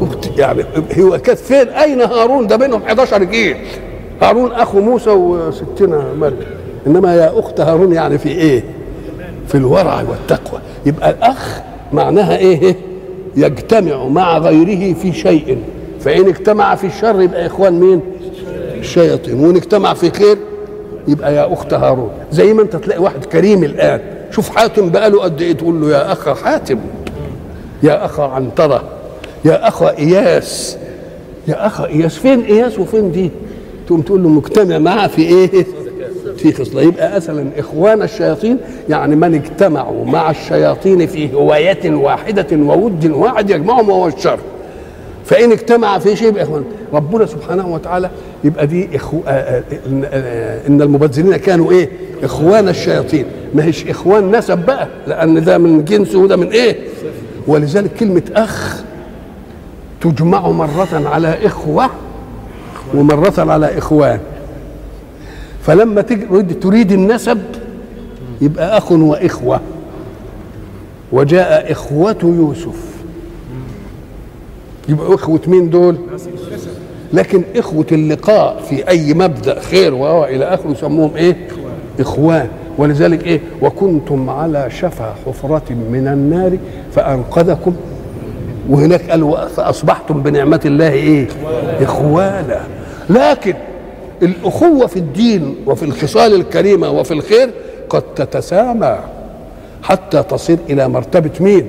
أخت 0.03 0.39
يعني 0.39 0.65
هو 0.99 1.19
كانت 1.19 1.39
فين؟ 1.39 1.69
أين 1.69 2.01
هارون؟ 2.01 2.47
ده 2.47 2.57
بينهم 2.57 2.83
11 2.83 3.25
جيل. 3.25 3.57
هارون 4.23 4.53
أخو 4.53 4.81
موسى 4.81 5.11
وستنا 5.11 6.05
مريم 6.21 6.37
إنما 6.87 7.15
يا 7.15 7.39
أخت 7.41 7.61
هارون 7.61 7.93
يعني 7.93 8.19
في 8.19 8.29
إيه؟ 8.29 8.65
في 9.49 9.55
الورع 9.55 10.03
والتقوى. 10.09 10.61
يبقى 10.87 11.11
الأخ 11.11 11.61
معناها 11.93 12.37
إيه؟ 12.37 12.77
يجتمع 13.37 14.05
مع 14.05 14.39
غيره 14.39 14.95
في 14.95 15.13
شيء. 15.13 15.59
فإن 16.01 16.29
اجتمع 16.29 16.75
في 16.75 16.87
الشر 16.87 17.21
يبقى 17.21 17.47
إخوان 17.47 17.81
مين؟ 17.81 18.01
الشياطين 18.79 19.45
وإن 19.45 19.57
اجتمع 19.57 19.95
في 19.95 20.11
خير 20.11 20.37
يبقى 21.09 21.35
يا 21.35 21.53
أخت 21.53 21.75
هارون. 21.75 22.11
زي 22.33 22.53
ما 22.55 22.63
أنت 22.63 22.77
تلاقي 22.77 23.01
واحد 23.03 23.25
كريم 23.25 23.65
الآن. 23.65 24.01
شوف 24.31 24.57
حاتم 24.57 24.89
بقاله 24.91 25.21
قد 25.23 25.41
إيه؟ 25.43 25.53
تقول 25.53 25.81
له 25.81 25.91
يا 25.91 26.13
أخ 26.13 26.43
حاتم. 26.43 26.79
يا 27.83 28.05
اخ 28.05 28.21
عنترة 28.21 28.83
يا 29.45 29.69
اخ 29.69 29.83
إياس 29.83 30.79
يا 31.49 31.67
اخ 31.67 31.81
إياس. 31.81 32.17
فين 32.19 32.41
إياس 32.41 32.79
وفين 32.79 33.13
دي؟ 33.13 33.31
تقوم 33.87 34.01
تقول 34.01 34.23
له 34.23 34.29
مجتمع 34.29 34.79
معاه 34.79 35.07
في 35.07 35.23
إيه؟ 35.23 35.67
في 36.37 36.53
خصلة. 36.53 36.83
يبقى 36.83 37.17
مثلا 37.17 37.47
إخوان 37.59 38.03
الشياطين 38.03 38.59
يعني 38.89 39.17
من 39.17 39.35
اجتمعوا 39.35 40.05
مع 40.05 40.31
الشياطين 40.31 41.07
في 41.07 41.35
هواية 41.35 41.91
واحدة 41.95 42.47
وود 42.57 43.07
واحد 43.11 43.51
يجمعهم 43.51 43.89
وهو 43.89 44.07
الشر. 44.07 44.39
فإن 45.25 45.53
اجتمع 45.53 45.99
في 45.99 46.17
شيء 46.17 46.29
يبقى 46.29 46.43
إخوان. 46.43 46.65
ربنا 46.93 47.27
سبحانه 47.27 47.75
وتعالى 47.75 48.11
يبقى 48.45 48.67
دي 48.67 48.89
إخو... 48.97 49.17
آه 49.27 49.31
آه 49.31 49.63
إن, 49.87 50.05
آه 50.13 50.67
إن 50.69 50.83
المبذرين 50.83 51.37
كانوا 51.37 51.73
إيه؟ 51.73 51.89
إخوان 52.23 52.69
الشياطين. 52.69 53.25
ما 53.55 53.65
هيش 53.65 53.87
إخوان 53.89 54.37
نسب 54.37 54.59
بقى 54.59 54.89
لأن 55.07 55.45
ده 55.45 55.59
من 55.59 55.85
جنس 55.85 56.15
وده 56.15 56.37
من 56.37 56.47
إيه؟ 56.49 56.77
ولذلك 57.47 57.95
كلمة 57.95 58.23
أخ 58.37 58.83
تجمع 60.01 60.49
مرة 60.49 60.89
على 61.09 61.47
إخوة 61.47 61.91
ومرة 62.95 63.35
على 63.39 63.79
إخوان. 63.79 64.21
فلما 65.63 66.01
تريد 66.61 66.93
النسب 66.93 67.39
يبقى 68.41 68.79
أخ 68.79 68.93
وإخوة. 68.93 69.61
وجاء 71.13 71.73
إخوة 71.73 72.17
يوسف. 72.23 72.91
يبقى 74.89 75.15
إخوة 75.15 75.41
مين 75.47 75.71
دول؟ 75.71 75.97
لكن 77.13 77.43
إخوة 77.57 77.87
اللقاء 77.93 78.63
في 78.69 78.89
أي 78.89 79.15
مبدأ 79.15 79.61
خير 79.61 79.95
وهو 79.95 80.25
إلى 80.25 80.45
آخره 80.45 80.71
يسموهم 80.71 81.17
إيه؟ 81.17 81.49
إخوان. 82.01 82.49
ولذلك 82.81 83.27
إيه؟ 83.27 83.41
وكنتم 83.63 84.31
على 84.31 84.67
شفا 84.71 85.15
حفرة 85.27 85.73
من 85.93 86.09
النار 86.09 86.59
فأنقذكم. 86.93 87.75
وهناك 88.69 89.11
قال 89.11 89.49
فأصبحتم 89.57 90.23
بنعمة 90.23 90.61
الله 90.65 90.93
إيه؟ 90.93 91.29
إخوانا. 91.81 92.61
لكن 93.11 93.55
الأخوة 94.23 94.87
في 94.87 94.97
الدين 94.97 95.57
وفي 95.67 95.83
الخصال 95.83 96.35
الكريمة 96.35 96.91
وفي 96.91 97.15
الخير 97.15 97.51
قد 97.89 98.03
تتسامى 98.03 98.99
حتى 99.83 100.23
تصل 100.23 100.59
إلى 100.71 100.89
مرتبة 100.89 101.31
مين؟ 101.41 101.67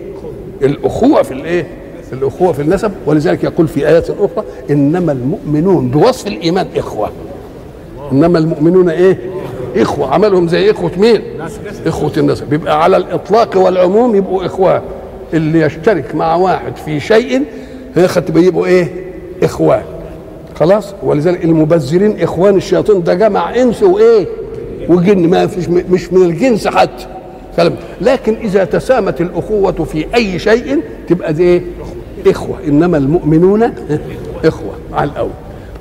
الأخوة 0.61 1.21
في 1.23 1.33
الإيه؟ 1.33 1.67
الأخوة 2.13 2.51
في 2.51 2.61
النسب. 2.61 2.91
ولذلك 3.05 3.43
يقول 3.43 3.67
في 3.67 3.87
ايات 3.87 4.09
أخرى 4.09 4.43
إنما 4.69 5.11
المؤمنون 5.11 5.89
بوصف 5.89 6.27
الإيمان 6.27 6.67
إخوة. 6.77 7.09
إنما 8.11 8.39
المؤمنون 8.39 8.89
إيه؟ 8.89 9.17
إخوة 9.77 10.13
عملهم 10.13 10.47
زي 10.47 10.71
إخوة 10.71 10.91
مين؟ 10.97 11.21
إخوة 11.85 12.11
النسب 12.17 12.53
يبقى 12.53 12.83
على 12.83 12.97
الإطلاق 12.97 13.57
والعموم 13.57 14.15
يبقوا 14.15 14.45
اخوان 14.45 14.81
اللي 15.33 15.61
يشترك 15.61 16.15
مع 16.15 16.35
واحد 16.35 16.75
في 16.85 16.99
شيء 16.99 17.43
ياخد 17.97 18.37
يبقوا 18.37 18.65
إيه؟ 18.65 18.87
اخوان 19.43 19.81
خلاص؟ 20.55 20.93
ولذلك 21.03 21.45
المبذرين 21.45 22.21
إخوان 22.21 22.55
الشياطين 22.55 23.03
ده 23.03 23.13
جمع 23.13 23.55
إنس 23.55 23.83
وإيه؟ 23.83 24.25
وجن. 24.89 25.29
ما 25.29 25.47
فيش 25.47 25.67
مش 25.69 26.13
من 26.13 26.25
الجنس 26.29 26.67
حتى. 26.67 27.05
كلام 27.57 27.75
لكن 28.01 28.35
إذا 28.35 28.63
تسامت 28.63 29.21
الأخوة 29.21 29.71
في 29.71 30.05
أي 30.15 30.39
شيء 30.39 30.79
تبقى 31.07 31.33
دي 31.33 31.43
إيه؟ 31.43 31.61
إخوة. 32.27 32.57
إنما 32.67 32.97
المؤمنون 32.97 33.63
إخوة 34.45 34.71
على 34.93 35.09
الأول. 35.11 35.29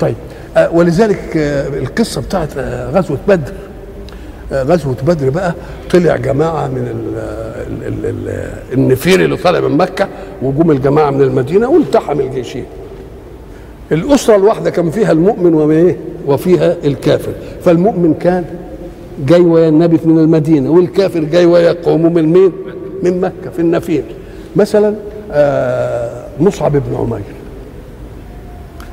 طيب. 0.00 0.14
آه 0.56 0.70
ولذلك 0.74 1.36
آه 1.36 1.68
القصة 1.68 2.20
بتاعت 2.20 2.48
آه 2.58 2.90
غزوة 2.90 3.18
بدر. 3.28 3.52
غزوة 4.52 4.96
بدر 5.06 5.30
بقى 5.30 5.54
طلع 5.90 6.16
جماعة 6.16 6.68
من 6.68 6.78
ال 6.88 7.18
ال 7.88 8.06
ال 8.06 8.50
النفير 8.72 9.24
اللي 9.24 9.36
طالع 9.36 9.60
من 9.60 9.76
مكة 9.76 10.08
وجم 10.42 10.70
الجماعة 10.70 11.10
من 11.10 11.22
المدينة 11.22 11.70
والتحم 11.70 12.20
الجيشين 12.20 12.64
الأسرة 13.92 14.36
الواحدة 14.36 14.70
كان 14.70 14.90
فيها 14.90 15.12
المؤمن 15.12 15.54
وايه 15.54 15.96
وفيها 16.26 16.76
الكافر. 16.84 17.32
فالمؤمن 17.64 18.14
كان 18.14 18.44
جاي 19.26 19.40
ويا 19.40 19.68
النبي 19.68 19.98
من 20.04 20.18
المدينة 20.18 20.70
والكافر 20.70 21.20
جاي 21.20 21.46
ويا 21.46 21.72
قومه 21.72 22.08
من 22.08 22.32
مين؟ 22.32 22.52
من 23.02 23.20
مكة 23.20 23.50
في 23.50 23.58
النفير. 23.58 24.02
مثلا 24.56 24.94
آه 25.32 26.24
مصعب 26.40 26.72
بن 26.72 26.96
عمير. 26.96 27.20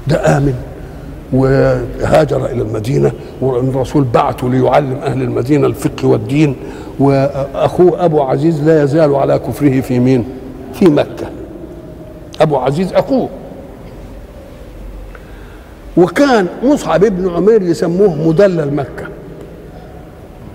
ده 0.08 0.38
آمن. 0.38 0.54
وهاجر 1.34 2.46
إلى 2.46 2.62
المدينة 2.62 3.12
والرسول 3.42 4.04
بعثه 4.14 4.50
ليعلم 4.50 4.94
أهل 5.04 5.22
المدينة 5.22 5.68
الفقه 5.68 6.08
والدين 6.08 6.56
وأخوه 7.00 8.06
أبو 8.06 8.22
عزيز 8.22 8.64
لا 8.64 8.84
يزال 8.84 9.16
على 9.16 9.40
كفره 9.40 9.82
في 9.82 10.00
مين؟ 10.00 10.26
في 10.74 10.86
مكة. 10.86 11.30
أبو 12.42 12.58
عزيز 12.58 12.94
أخوه. 12.94 13.30
وكان 15.98 16.48
مصعب 16.64 17.06
بن 17.06 17.30
عمير 17.30 17.62
يسموه 17.62 18.28
مدلل 18.28 18.74
مكة. 18.74 19.08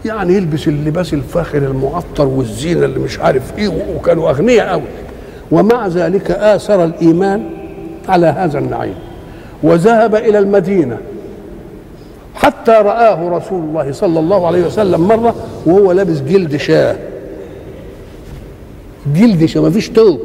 يعني 0.05 0.35
يلبس 0.35 0.69
اللباس 0.69 1.15
الفاخر 1.15 1.59
المعطر 1.59 2.27
والزينة 2.27 2.85
اللي 2.85 2.99
مش 2.99 3.19
عارف 3.19 3.59
إيه 3.59 3.73
وكانوا 3.97 4.31
أغنياء 4.31 4.69
قوي 4.69 4.83
ومع 5.51 5.87
ذلك 5.87 6.31
آثر 6.31 6.85
الإيمان 6.85 7.45
على 8.09 8.27
هذا 8.27 8.59
النعيم. 8.59 8.95
وذهب 9.63 10.15
إلى 10.15 10.39
المدينة 10.39 10.99
حتى 12.35 12.71
رآه 12.73 13.29
رسول 13.39 13.61
الله 13.65 13.93
صلى 13.93 14.21
الله 14.21 14.47
عليه 14.47 14.67
وسلم 14.67 15.01
مرة 15.09 15.35
وهو 15.67 15.93
لابس 15.93 16.21
جلد 16.21 16.57
شاه. 16.57 16.97
جلد 19.17 19.45
شاه 19.45 19.61
ما 19.61 19.71
فيش 19.71 19.89
توب 19.89 20.21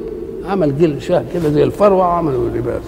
عمل 0.50 0.78
جلد 0.80 1.00
شاه 1.00 1.24
كده 1.34 1.50
زي 1.50 1.64
الفروة 1.64 2.04
عملوا 2.06 2.50
لباس 2.50 2.82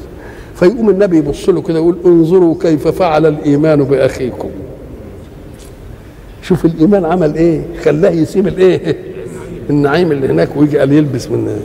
فيقوم 0.55 0.89
النبي 0.89 1.17
يبص 1.17 1.49
له 1.49 1.61
كده 1.61 1.77
يقول 1.79 1.97
انظروا 2.05 2.55
كيف 2.61 2.87
فعل 2.87 3.25
الإيمان 3.25 3.83
بأخيكم. 3.83 4.49
شوف 6.41 6.65
الإيمان 6.65 7.05
عمل 7.05 7.35
إيه؟ 7.35 7.61
خلاه 7.83 8.09
يسيب 8.09 8.47
الإيه؟ 8.47 8.95
النعيم 9.69 10.11
اللي 10.11 10.27
هناك 10.27 10.49
ويجي 10.57 10.77
قال 10.79 10.93
يلبس 10.93 11.27
من 11.27 11.59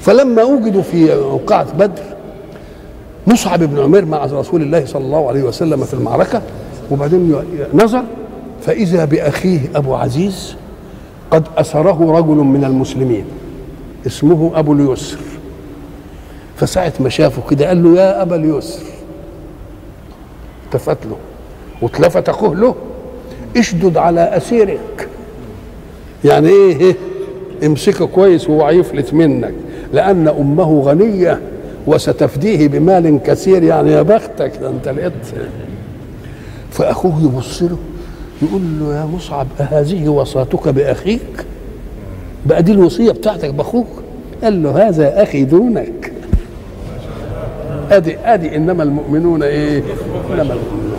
فلما 0.00 0.42
وجدوا 0.42 0.82
في 0.82 1.14
موقعة 1.20 1.76
بدر 1.78 2.02
مصعب 3.28 3.62
بن 3.62 3.78
عمير 3.78 4.04
مع 4.04 4.24
رسول 4.24 4.62
الله 4.62 4.84
صلى 4.86 5.04
الله 5.04 5.28
عليه 5.28 5.42
وسلم 5.42 5.84
في 5.84 5.94
المعركة 5.94 6.42
وبعدين 6.90 7.36
نظر 7.74 8.02
فإذا 8.62 9.04
بأخيه 9.04 9.60
أبو 9.74 9.94
عزيز 9.94 10.56
قد 11.30 11.44
أسره 11.56 12.18
رجل 12.18 12.34
من 12.34 12.64
المسلمين 12.64 13.24
اسمه 14.06 14.52
أبو 14.54 14.72
اليسر. 14.72 15.18
فساعة 16.56 16.92
ما 17.00 17.08
شافه 17.08 17.42
كده 17.50 17.68
قال 17.68 17.82
له 17.82 18.00
يا 18.00 18.22
أبا 18.22 18.36
اليسر. 18.36 18.82
التفت 20.64 21.06
له 21.06 21.16
واتلفت 21.82 22.28
أخوه 22.28 22.54
له 22.54 22.74
اشدد 23.56 23.96
على 23.96 24.20
أسيرك. 24.20 25.08
يعني 26.24 26.48
إيه, 26.48 26.80
إيه؟ 26.80 26.96
امسكه 27.66 28.06
كويس 28.06 28.50
وهو 28.50 28.66
هيفلت 28.66 29.14
منك 29.14 29.54
لأن 29.92 30.28
أمه 30.28 30.80
غنية. 30.80 31.40
وستفديه 31.86 32.68
بمال 32.68 33.20
كثير. 33.24 33.62
يعني 33.62 33.92
يا 33.92 34.02
بختك 34.02 34.52
ده 34.62 34.68
أنت 34.70 34.88
لقيت 34.88 35.12
فأخوه 36.70 37.22
يبص 37.22 37.62
له 37.62 37.76
يقول 38.42 38.62
له 38.80 38.94
يا 39.00 39.04
مصعب 39.06 39.46
أهذه 39.60 40.08
وصاتك 40.08 40.68
بأخيك؟ 40.68 41.44
بقى 42.46 42.62
دي 42.62 42.72
الوصية 42.72 43.12
بتاعتك 43.12 43.54
بأخوك؟ 43.54 43.86
قال 44.42 44.62
له 44.62 44.88
هذا 44.88 45.22
أخي 45.22 45.44
دونك. 45.44 46.12
أدي 47.90 48.18
أدي 48.18 48.56
إنما 48.56 48.82
المؤمنون 48.82 49.42
إيه؟ 49.42 49.82
إنما 50.30 50.42
المؤمنون. 50.54 50.98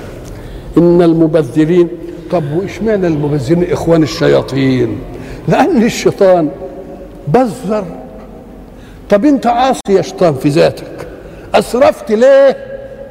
إن 0.78 1.02
المبذرين 1.02 1.88
طب 2.32 2.44
وإشمعنى 2.58 3.08
المبذرين 3.08 3.72
إخوان 3.72 4.04
الشياطين؟ 4.04 4.98
لأن 5.48 5.84
الشيطان 5.84 6.50
بذر 7.28 7.86
طب 9.10 9.26
انت 9.26 9.48
عاصي 9.48 9.80
يا 9.90 10.02
شيطان 10.02 10.34
في 10.34 10.50
ذاتك. 10.50 11.08
أسرفت 11.56 12.12
ليه؟ 12.12 12.58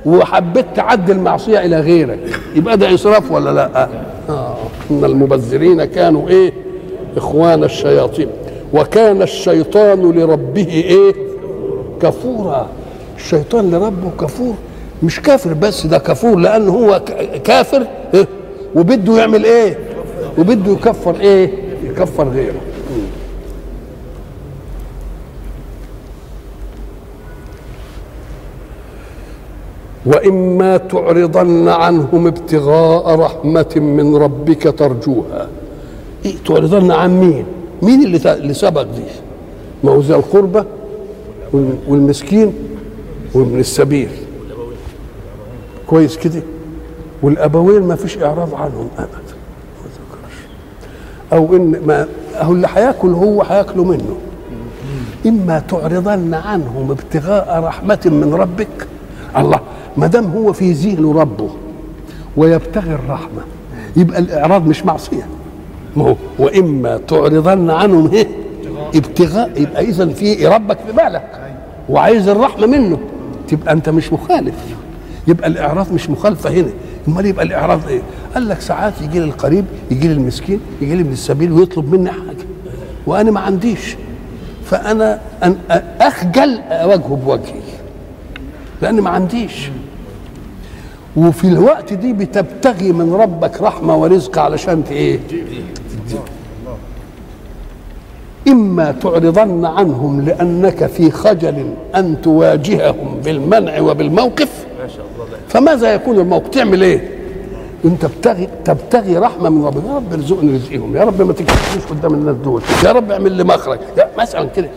وحبيت 0.07 0.67
تعدي 0.77 1.13
المعصية 1.13 1.59
إلى 1.59 1.81
غيرك. 1.81 2.19
يبقى 2.55 2.77
ده 2.77 2.95
إسراف 2.95 3.31
ولا 3.33 3.51
لا؟ 3.51 3.89
آه. 4.29 4.57
إن 4.91 5.05
المبذرين 5.05 5.85
كانوا 5.85 6.29
إيه؟ 6.29 6.53
إخوان 7.17 7.65
الشياطين. 7.65 8.29
وكان 8.75 9.23
الشيطان 9.23 10.13
لربه 10.13 10.67
إيه؟ 10.69 11.15
كفورا. 12.03 12.69
الشيطان 13.17 13.71
لربه 13.71 14.11
كفور. 14.21 14.55
مش 15.03 15.21
كافر 15.21 15.53
بس 15.55 15.87
ده 15.87 15.99
كفور 15.99 16.37
لأنه 16.39 16.73
هو 16.73 17.01
كافر 17.45 17.87
إيه؟ 18.15 18.27
وبده 18.75 19.19
يعمل 19.19 19.45
إيه؟ 19.45 19.79
وبده 20.39 20.73
يكفر 20.73 21.21
إيه؟ 21.21 21.51
يكفر 21.85 22.29
غيره. 22.29 22.61
وإما 30.09 30.77
تعرضن 30.77 31.69
عنهم 31.69 32.27
ابتغاء 32.27 33.15
رحمة 33.21 33.73
من 33.77 34.17
ربك 34.17 34.75
ترجوها. 34.79 35.49
إيه 36.25 36.35
تعرضن 36.47 36.91
عن 36.91 37.21
مين؟ 37.21 37.45
مين 37.83 38.05
اللي 38.05 38.35
اللي 38.35 38.55
سبق 38.55 38.83
دي؟ 38.83 39.05
ما 39.85 39.91
هو 39.91 40.01
ذي 40.01 40.15
القربى 40.15 40.63
والمسكين 41.89 42.53
وابن 43.35 43.61
السبيل. 43.61 44.09
كويس 45.87 46.17
كده؟ 46.17 46.43
والأبوين 47.23 47.83
ما 47.83 47.95
فيش 47.95 48.19
إعراض 48.19 48.55
عنهم 48.55 48.89
ابدا. 48.99 49.35
أو 51.33 51.57
إن 51.57 51.81
ما 51.87 52.09
هو 52.37 52.53
اللي 52.53 52.69
هياكل 52.75 53.09
هو 53.09 53.43
هياكلوا 53.43 53.85
منه. 53.85 54.17
إما 55.27 55.59
تعرضن 55.59 56.35
عنهم 56.35 56.91
ابتغاء 56.91 57.61
رحمة 57.65 58.01
من 58.05 58.35
ربك. 58.35 58.87
الله 59.37 59.61
ما 59.97 60.07
دام 60.07 60.25
هو 60.31 60.53
في 60.53 60.73
ذهنه 60.73 61.13
ربه 61.21 61.51
ويبتغي 62.37 62.95
الرحمة 62.95 63.43
يبقى 63.97 64.19
الإعراض 64.19 64.67
مش 64.67 64.85
معصية. 64.85 65.27
ما 65.97 66.05
هو 66.05 66.17
وإما 66.39 66.97
تعرضن 67.09 67.71
عنهم 67.71 68.11
إيه؟ 68.13 68.27
ابتغاء 68.95 69.51
يبقى 69.61 69.83
اذا 69.85 70.09
في 70.09 70.47
ربك 70.47 70.79
في 70.87 70.93
بالك 70.93 71.41
وعايز 71.89 72.29
الرحمة 72.29 72.67
منه. 72.67 72.99
تبقى 73.49 73.73
أنت 73.73 73.89
مش 73.89 74.13
مخالف. 74.13 74.55
يبقى 75.29 75.49
الإعراض 75.49 75.93
مش 75.93 76.11
مخالفة 76.11 76.51
هنا. 76.51 76.71
أمال 77.09 77.27
يبقى 77.27 77.45
الإعراض 77.45 77.81
إيه؟ 77.89 78.01
قال 78.35 78.49
لك 78.49 78.61
ساعات 78.61 78.93
يجي 79.03 79.19
لي 79.19 79.25
القريب 79.25 79.65
يجي 79.91 80.09
لي 80.09 80.15
المسكين 80.15 80.61
يجي 80.81 80.95
لي 80.95 81.03
ابن 81.03 81.13
السبيل 81.13 81.53
ويطلب 81.53 81.95
مني 81.95 82.11
حاجة. 82.11 82.47
وأنا 83.07 83.31
ما 83.31 83.41
عنديش. 83.41 83.97
فأنا 84.65 85.21
أن 85.43 85.57
أخجل 86.01 86.59
أواجهه 86.71 87.21
بوجهي. 87.25 87.61
لأن 88.83 89.01
ما 89.01 89.11
عنديش. 89.11 89.71
وفي 91.17 91.45
الوقت 91.45 91.93
دي 91.93 92.13
بتبتغي 92.13 92.93
من 92.93 93.15
ربك 93.15 93.63
رحمة 93.63 93.97
ورزق 93.97 94.39
علشان 94.39 94.83
إيه؟ 94.91 95.19
إما 98.49 98.93
تعرضن 98.93 99.65
عنهم 99.65 100.21
لأنك 100.21 100.87
في 100.87 101.11
خجل 101.11 101.75
أن 101.97 102.17
تواجههم 102.23 103.21
بالمنع 103.25 103.81
وبالموقف. 103.81 104.67
فماذا 105.49 105.95
يكون 105.95 106.19
الموقف؟ 106.19 106.49
تعمل 106.49 106.83
إيه؟ 106.83 107.19
انت 107.85 108.03
تبتغي 108.07 108.49
تبتغي 108.65 109.19
رحمة 109.19 109.49
من 109.49 109.65
ربنا 109.65 109.93
يا 109.93 109.97
رب 109.97 110.13
ارزقني 110.13 110.57
رزقهم. 110.57 110.97
يا 110.97 111.05
رب 111.05 111.23
ما 111.23 111.33
تكتبنيش 111.33 111.87
قدام 111.91 112.15
الناس 112.15 112.37
دول. 112.37 112.63
يا 112.85 112.93
رب 112.93 113.11
اعمل 113.11 113.33
لي 113.33 113.45
مخرج. 113.45 113.79
مثلا 114.19 114.49
كده. 114.57 114.69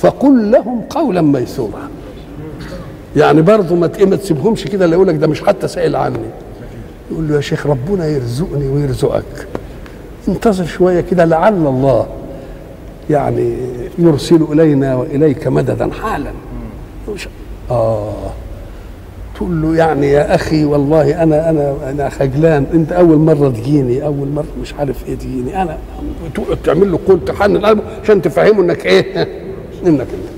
فقل 0.00 0.50
لهم 0.50 0.80
قولا 0.90 1.20
ميسورا. 1.20 1.88
يعني 3.16 3.42
برضه 3.42 3.74
ما 3.74 3.90
ما 4.00 4.16
تسيبهمش 4.16 4.64
كده 4.64 4.84
اللي 4.84 4.96
يقول 4.96 5.08
لك 5.08 5.14
ده 5.14 5.26
مش 5.26 5.42
حتى 5.42 5.68
سائل 5.68 5.96
عني. 5.96 6.18
يقول 7.10 7.28
له 7.28 7.36
يا 7.36 7.40
شيخ 7.40 7.66
ربنا 7.66 8.06
يرزقني 8.06 8.68
ويرزقك. 8.68 9.46
انتظر 10.28 10.64
شوية 10.64 11.00
كده 11.00 11.24
لعل 11.24 11.66
الله 11.66 12.06
يعني 13.10 13.56
يرسل 13.98 14.46
إلينا 14.52 14.96
وإليك 14.96 15.46
مددا 15.46 15.90
حالا. 15.92 16.30
آه. 17.70 18.12
تقول 19.36 19.62
له 19.62 19.76
يعني 19.76 20.06
يا 20.12 20.34
أخي 20.34 20.64
والله 20.64 21.22
أنا 21.22 21.50
أنا 21.50 21.74
أنا 21.90 22.08
خجلان. 22.08 22.66
أنت 22.74 22.92
أول 22.92 23.16
مرة 23.16 23.48
تجيني 23.48 24.04
أول 24.06 24.28
مرة 24.28 24.46
مش 24.62 24.74
عارف 24.74 25.08
إيه 25.08 25.14
تجيني. 25.14 25.62
أنا 25.62 25.78
تقعد 26.34 26.56
تعمل 26.64 26.92
له 26.92 26.98
قول 27.08 27.24
تحنن 27.24 27.66
قلبه 27.66 27.82
عشان 28.02 28.22
تفهمه 28.22 28.60
إنك 28.62 28.86
إيه؟ 28.86 29.28
إنك 29.86 30.00
إنت. 30.00 30.28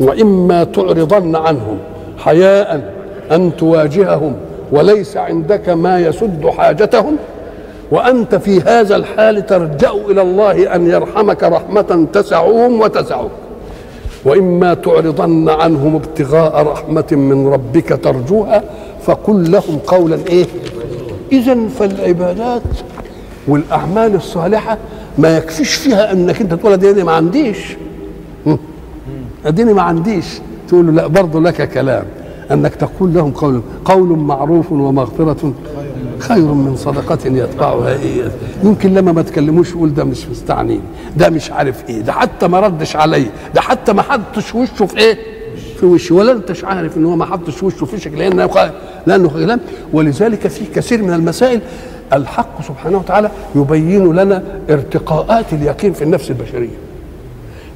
وإما 0.00 0.64
تعرضن 0.64 1.36
عنهم. 1.36 1.78
حياء 2.18 2.92
أن 3.32 3.56
تواجههم 3.56 4.36
وليس 4.72 5.16
عندك 5.16 5.68
ما 5.68 6.00
يسد 6.00 6.46
حاجتهم 6.46 7.16
وأنت 7.90 8.34
في 8.34 8.60
هذا 8.60 8.96
الحال 8.96 9.46
ترجا 9.46 9.90
إلى 9.90 10.22
الله 10.22 10.74
أن 10.74 10.90
يرحمك 10.90 11.42
رحمة 11.42 12.06
تسعهم 12.12 12.80
وتسعك 12.80 13.30
وإما 14.24 14.74
تعرضن 14.74 15.48
عنهم 15.48 15.94
ابتغاء 15.94 16.62
رحمة 16.66 17.06
من 17.12 17.48
ربك 17.48 17.88
ترجوها 18.04 18.62
فقل 19.02 19.50
لهم 19.50 19.78
قولا 19.86 20.18
إيه؟ 20.28 20.46
اذا 21.32 21.68
فالعبادات 21.78 22.62
والأعمال 23.48 24.14
الصالحة 24.14 24.78
ما 25.18 25.36
يكفيش 25.36 25.74
فيها 25.74 26.12
أنك 26.12 26.40
أنت 26.40 26.54
تقول 26.54 26.72
أديني 26.72 27.04
ما 27.04 27.12
عنديش. 27.12 27.76
هم. 28.46 28.58
أديني 29.46 29.72
ما 29.72 29.82
عنديش. 29.82 30.26
تقول 30.68 30.86
له 30.86 30.92
لا 30.92 31.06
برضه 31.06 31.40
لك 31.40 31.70
كلام 31.70 32.04
أنك 32.52 32.74
تقول 32.74 33.14
لهم 33.14 33.30
قول 33.30 33.62
قول 33.84 34.08
معروف 34.08 34.72
ومغفرة 34.72 35.52
خير 36.18 36.44
من 36.44 36.76
صدقة 36.76 37.18
يتبعها. 37.26 37.88
إيه 37.88 38.30
يمكن 38.64 38.94
لما 38.94 39.12
ما 39.12 39.22
تكلموش 39.22 39.70
يقول 39.70 39.94
ده 39.94 40.04
مش 40.04 40.28
مستعنين 40.28 40.80
ده 41.16 41.30
مش 41.30 41.50
عارف 41.50 41.88
إيه 41.88 42.00
ده 42.00 42.12
حتى 42.12 42.48
ما 42.48 42.60
ردش 42.60 42.96
عليا 42.96 43.30
ده 43.54 43.60
حتى 43.60 43.92
ما 43.92 44.02
حطش 44.02 44.54
وشه 44.54 44.86
في 44.86 44.98
إيه؟ 44.98 45.18
في 45.80 45.86
وشي 45.86 46.14
ولا 46.14 46.32
انتش 46.32 46.64
عارف 46.64 46.96
إن 46.96 47.04
هو 47.04 47.16
ما 47.16 47.24
حطش 47.24 47.62
وشه 47.62 47.84
في 47.84 47.96
وشك 47.96 48.12
لأنه 48.12 48.50
لأنه 49.06 49.28
خجلان 49.28 49.60
ولذلك 49.92 50.46
في 50.48 50.64
كثير 50.74 51.02
من 51.02 51.12
المسائل 51.12 51.60
الحق 52.12 52.62
سبحانه 52.68 52.98
وتعالى 52.98 53.30
يبين 53.54 54.12
لنا 54.16 54.42
ارتقاءات 54.70 55.52
اليقين 55.52 55.92
في 55.92 56.02
النفس 56.04 56.30
البشرية. 56.30 56.85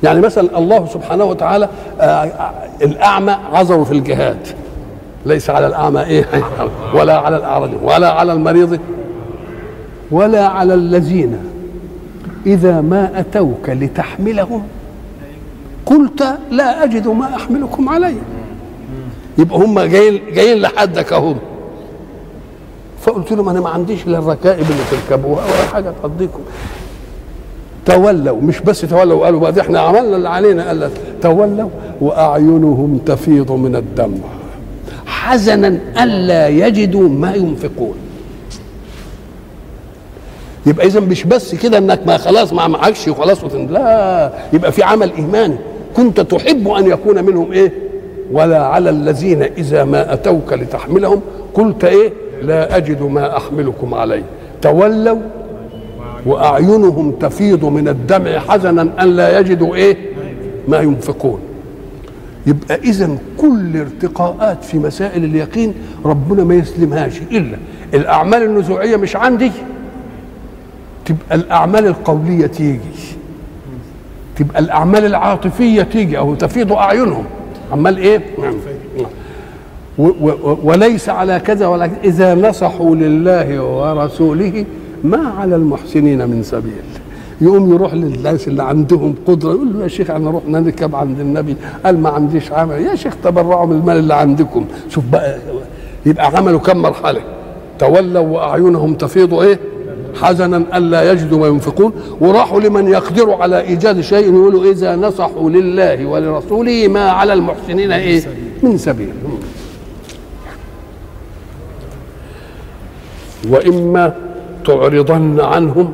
يعني 0.03 0.21
مثلا 0.21 0.59
الله 0.59 0.87
سبحانه 0.87 1.25
وتعالى 1.25 1.69
آه، 2.01 2.05
آه، 2.05 2.53
الأعمى 2.83 3.37
عذره 3.53 3.85
في 3.85 3.93
الجهاد. 3.93 4.47
ليس 5.27 5.51
على 5.51 5.67
الأعمى 5.67 6.03
إيه؟ 6.03 6.25
ولا 6.97 7.19
على 7.19 7.37
الأعرج 7.37 7.71
ولا 7.83 8.13
على 8.13 8.33
المريض 8.33 8.79
ولا 10.11 10.47
على 10.47 10.75
الذين. 10.75 11.39
إذا 12.47 12.81
ما 12.81 13.21
أتوك 13.21 13.69
لتحملهم 13.69 14.63
قلت 15.87 16.39
لا 16.51 16.85
أجد 16.85 17.09
ما 17.09 17.37
أحملكم 17.37 17.89
عليه 17.89 18.23
يبقى 19.39 19.59
هم 19.59 19.81
جايين 19.81 20.21
جايين 20.35 20.59
لحدك 20.59 21.13
اهم 21.13 21.37
فقلت 23.03 23.33
لهم 23.33 23.49
أنا 23.49 23.61
ما 23.61 23.69
عنديش 23.69 24.07
إلا 24.07 24.19
الركائب 24.19 24.67
اللي 24.71 24.83
تركبوها 24.91 25.45
ولا 25.45 25.73
حاجة 25.73 25.93
تقضيكم 26.03 26.41
تولوا 27.87 28.41
مش 28.41 28.61
بس 28.61 28.81
تولوا 28.81 29.21
وقالوا 29.21 29.41
بقى 29.41 29.61
إحنا 29.61 29.81
عملنا 29.81 30.17
اللي 30.17 30.29
علينا 30.29 30.67
قال 30.69 30.81
لك 30.81 30.91
تولوا 31.23 31.69
وأعينهم 32.01 33.01
تفيض 33.07 33.53
من 33.53 33.77
الدمع 33.77 34.19
حزنا 35.07 35.79
الا 36.03 36.49
يجدوا 36.49 37.09
ما 37.09 37.35
ينفقون. 37.35 37.95
يبقى 40.67 40.87
اذا 40.87 41.01
مش 41.01 41.25
بس 41.25 41.55
كده 41.55 41.79
إنك 41.79 42.07
ما 42.07 42.17
خلاص 42.17 42.53
ما 42.53 42.69
معكش 42.69 43.09
وخلاص. 43.09 43.45
لا 43.45 44.33
يبقى 44.53 44.73
في 44.73 44.83
عمل 44.83 45.13
إيماني. 45.19 45.57
كنت 45.97 46.21
تحب 46.21 46.69
أن 46.69 46.87
يكون 46.87 47.25
منهم 47.25 47.53
إيه؟ 47.53 47.73
ولا 48.33 48.63
على 48.67 48.91
الذين 48.91 49.43
إذا 49.43 49.85
ما 49.85 50.13
أتوك 50.13 50.53
لتحملهم 50.53 51.21
قلت 51.55 51.85
إيه؟ 51.85 52.13
لا 52.43 52.77
أجد 52.77 53.03
ما 53.03 53.37
أحملكم 53.37 53.95
عليه 53.95 54.23
تولوا 54.63 55.19
وأعينهم 56.27 57.13
تفيض 57.21 57.65
من 57.65 57.89
الدمع 57.89 58.39
حزنا 58.39 58.89
أن 59.01 59.09
لا 59.09 59.39
يجدوا 59.41 59.75
إيه 59.75 59.97
ما 60.69 60.81
ينفقون 60.81 61.41
يبقى 62.47 62.75
اذا 62.75 63.17
كل 63.39 63.77
ارتقاءات 63.77 64.65
في 64.65 64.79
مسائل 64.79 65.25
اليقين 65.25 65.75
ربنا 66.05 66.45
ما 66.45 66.55
يسلمهاش 66.55 67.21
إلا 67.33 67.57
الأعمال 67.95 68.43
النزوعية 68.43 68.97
مش 68.97 69.17
عندي 69.17 69.53
تبقى 71.05 71.35
الأعمال 71.35 71.87
القولية 71.87 72.47
تيجي 72.47 72.81
تبقى 74.37 74.59
الأعمال 74.59 75.05
العاطفية 75.07 75.83
تيجي 75.83 76.19
أو 76.19 76.35
تفيض 76.35 76.73
أعينهم 76.73 77.25
عمال 77.73 77.97
إيه 77.99 78.21
نعم. 78.39 78.55
وليس 80.65 81.09
على 81.09 81.41
كذا 81.41 81.67
ولا 81.67 81.87
كذا. 81.87 81.97
إذا 82.05 82.35
نصحوا 82.35 82.97
لله 82.97 83.63
ورسوله 83.63 84.65
ما 85.05 85.29
على 85.39 85.57
المحسنين 85.57 86.29
من 86.29 86.43
سبيل. 86.43 86.83
يقوم 87.41 87.75
يروح 87.75 87.95
للناس 87.95 88.49
اللي 88.49 88.63
عندهم 88.63 89.15
قدرة 89.27 89.51
يقول 89.51 89.73
له 89.75 89.83
يا 89.83 89.89
شيخ 89.89 90.11
أنا 90.11 90.31
رحنا 90.31 90.61
نركب 90.61 90.95
عند 90.95 91.21
النبي 91.21 91.57
قال 91.85 92.01
ما 92.01 92.09
عنديش 92.09 92.53
عمل. 92.53 92.81
يا 92.81 92.95
شيخ 92.95 93.17
تبرعوا 93.25 93.67
من 93.67 93.77
المال 93.77 93.97
اللي 93.97 94.15
عندكم. 94.15 94.67
شوف 94.89 95.05
بقى 95.05 95.39
يبقى 96.07 96.27
عملوا 96.27 96.59
كم 96.61 96.77
مرحلة. 96.77 97.21
تولوا 97.79 98.27
وأعينهم 98.27 98.95
تفيض 98.95 99.35
إيه؟ 99.35 99.59
حزنا 100.23 100.57
ألا 100.77 101.13
يجدوا 101.13 101.39
ما 101.39 101.47
ينفقون. 101.47 101.93
وراحوا 102.21 102.61
لمن 102.61 102.89
يقدر 102.89 103.33
على 103.33 103.61
إيجاد 103.61 104.01
شيء 104.01 104.35
يقولوا 104.35 104.73
إذا 104.73 104.97
نصحوا 104.97 105.51
لله 105.51 106.07
ولرسوله 106.07 106.89
ما 106.89 107.11
على 107.11 107.33
المحسنين 107.33 107.93
إيه؟ 107.93 108.23
من 108.63 108.79
سبيل. 108.79 109.13
وإما 113.49 114.15
تعرضن 114.65 115.41
عنهم. 115.41 115.93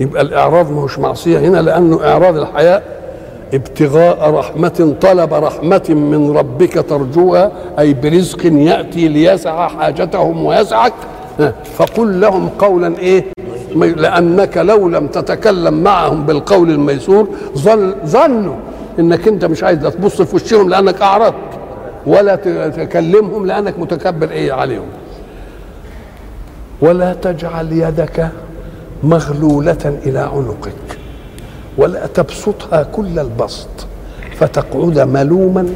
يبقى 0.00 0.22
الإعراض 0.22 0.72
هوش 0.72 0.98
معصية 0.98 1.38
هنا 1.38 1.58
لأنه 1.62 2.04
إعراض 2.04 2.36
الحياء 2.36 2.82
ابتغاء 3.54 4.30
رحمة 4.30 4.94
طلب 5.00 5.34
رحمة 5.34 5.82
من 5.88 6.36
ربك 6.36 6.84
ترجوها 6.88 7.52
أي 7.78 7.94
برزق 7.94 8.46
يأتي 8.46 9.08
ليسع 9.08 9.68
حاجتهم 9.68 10.44
ويسعك. 10.44 10.92
فقل 11.76 12.20
لهم 12.20 12.48
قولا 12.58 12.98
إيه؟ 12.98 13.24
لأنك 13.76 14.56
لو 14.56 14.88
لم 14.88 15.06
تتكلم 15.06 15.82
معهم 15.82 16.26
بالقول 16.26 16.70
الميسور 16.70 17.28
ظل 17.58 17.94
ظنوا 18.06 18.54
إنك 18.98 19.28
أنت 19.28 19.44
مش 19.44 19.64
عايز 19.64 19.78
تبص 19.78 20.22
في 20.22 20.36
وشهم 20.36 20.68
لأنك 20.68 21.02
أعرضت 21.02 21.34
ولا 22.06 22.36
تكلمهم 22.68 23.46
لأنك 23.46 23.78
متكبر 23.78 24.30
إيه 24.30 24.52
عليهم. 24.52 24.86
ولا 26.80 27.14
تجعل 27.14 27.72
يدك 27.72 28.28
مغلولة 29.02 29.98
إلى 30.06 30.18
عنقك 30.18 30.98
ولا 31.78 32.06
تبسطها 32.06 32.82
كل 32.82 33.18
البسط 33.18 33.68
فتقعد 34.36 34.98
ملوما 34.98 35.68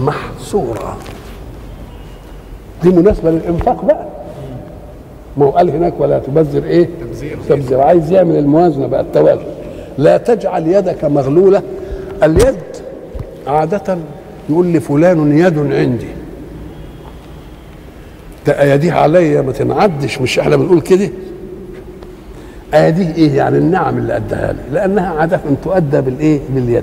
محسورا 0.00 0.96
دي 2.82 2.88
مناسبة 2.88 3.30
للإنفاق 3.30 3.84
بقى. 3.84 4.06
ما 5.36 5.44
هو 5.46 5.50
قال 5.50 5.70
هناك 5.70 5.94
ولا 5.98 6.18
تبذر 6.18 6.64
إيه؟ 6.64 6.88
تبذر 7.48 7.80
عايز 7.80 8.12
يعمل 8.12 8.36
الموازنة 8.36 8.86
بقى 8.86 9.00
التوازن. 9.00 9.42
لا 9.98 10.16
تجعل 10.16 10.66
يدك 10.66 11.04
مغلولة. 11.04 11.62
اليد 12.22 12.56
عادة 13.46 13.98
يقول 14.50 14.66
لي 14.66 14.80
فلان 14.80 15.38
يد 15.38 15.58
عندي. 15.58 16.08
اياديه 18.48 18.92
عليا 18.92 19.42
ما 19.42 19.52
تنعدش 19.52 20.20
مش 20.20 20.38
إحنا 20.38 20.56
بنقول 20.56 20.80
كده؟ 20.80 21.10
اياديه 22.74 23.14
إيه 23.14 23.36
يعني 23.36 23.58
النعم 23.58 23.98
اللي 23.98 24.16
أداها 24.16 24.52
لي؟ 24.52 24.58
لأنها 24.72 25.08
عادة 25.20 25.40
تؤدى 25.64 26.00
بالإيه؟ 26.00 26.40
باليد. 26.54 26.82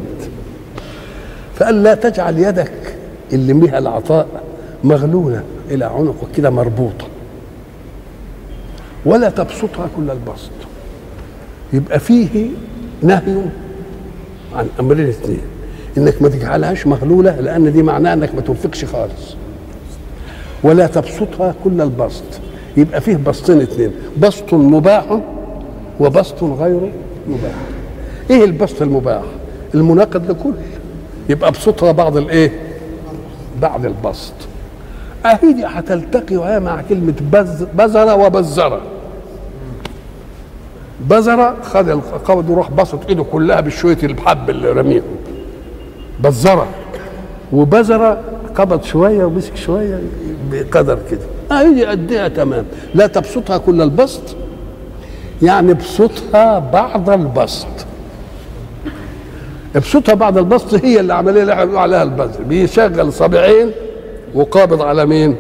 فقال 1.56 1.84
لا 1.84 1.96
تجعل 1.96 2.38
يدك 2.40 2.72
اللي 3.34 3.54
بها 3.54 3.78
العطاء 3.78 4.28
مغلولة 4.84 5.44
إلى 5.72 5.86
عنقك 5.86 6.32
كده 6.38 6.50
مربوطة. 6.50 7.06
ولا 9.06 9.30
تبسطها 9.30 9.90
كل 9.98 10.10
البسط. 10.12 10.52
يبقى 11.74 12.00
فيه 12.00 12.50
نهي 13.02 13.42
عن 14.56 14.68
أمرين 14.80 15.08
اثنين. 15.08 15.42
إنك 15.98 16.22
ما 16.22 16.30
تجعلهاش 16.30 16.88
مغلولة 16.88 17.40
لأن 17.40 17.74
دي 17.74 17.84
معناها 17.84 18.14
إنك 18.14 18.36
ما 18.36 18.42
تنفقش 18.42 18.86
خالص. 18.86 19.36
ولا 20.64 20.88
تبسطها 20.88 21.56
كل 21.64 21.82
البسط. 21.82 22.24
يبقى 22.78 23.02
فيه 23.02 23.16
بسطين 23.16 23.62
اثنين 23.62 23.92
بسط 24.18 24.54
مباح 24.54 25.20
وبسط 26.00 26.44
غير 26.44 26.92
مباح. 27.28 27.56
إيه 28.30 28.46
البسط 28.46 28.82
المباح؟ 28.82 29.24
المناقض 29.76 30.32
لكل. 30.32 30.54
يبقى 31.30 31.50
ابسطها 31.50 31.92
بعض 31.92 32.18
الإيه؟ 32.18 32.52
بعد 33.62 33.86
البسط. 33.86 34.34
اهي 35.26 35.54
دي 35.54 35.66
هتلتقي 35.66 36.60
مع 36.60 36.82
كلمة 36.90 37.14
بز 37.34 37.64
بزرة 37.76 38.16
وبزرة. 38.16 38.82
بزرة 41.10 41.56
خد 41.64 41.90
القبض 41.90 42.50
وراح 42.50 42.72
بسط 42.72 43.00
إيده 43.10 43.24
كلها 43.24 43.62
بالشوية 43.62 43.98
الحب 44.04 44.50
اللي 44.50 44.72
رميهم 44.72 45.04
بزرة. 46.20 46.68
وبزرة 47.54 48.22
قبض 48.60 48.84
شوية 48.84 49.26
ومسك 49.26 49.56
شوية 49.56 50.00
بقدر 50.52 51.00
كده. 51.12 51.20
اهي 51.52 51.74
دي 51.74 51.86
قدها 51.86 52.28
تمام. 52.28 52.66
لا 52.96 53.08
تبسطها 53.08 53.58
كل 53.58 53.82
البسط. 53.82 54.22
يعني 55.42 55.72
ابسطها 55.72 56.60
بعض 56.60 57.10
البسط. 57.10 57.68
ابسطها 59.76 60.14
بعض 60.16 60.38
البسط 60.38 60.74
هي 60.86 61.00
اللي 61.00 61.14
عملية 61.14 61.42
اللي 61.42 61.54
إحنا 61.54 61.66
بنقول 61.66 61.80
عليها 61.80 62.04
البذل 62.04 62.44
بيشغل 62.44 63.14
صابعين 63.14 63.72
وقابض 64.36 64.82
على 64.82 65.06
مين؟ 65.06 65.36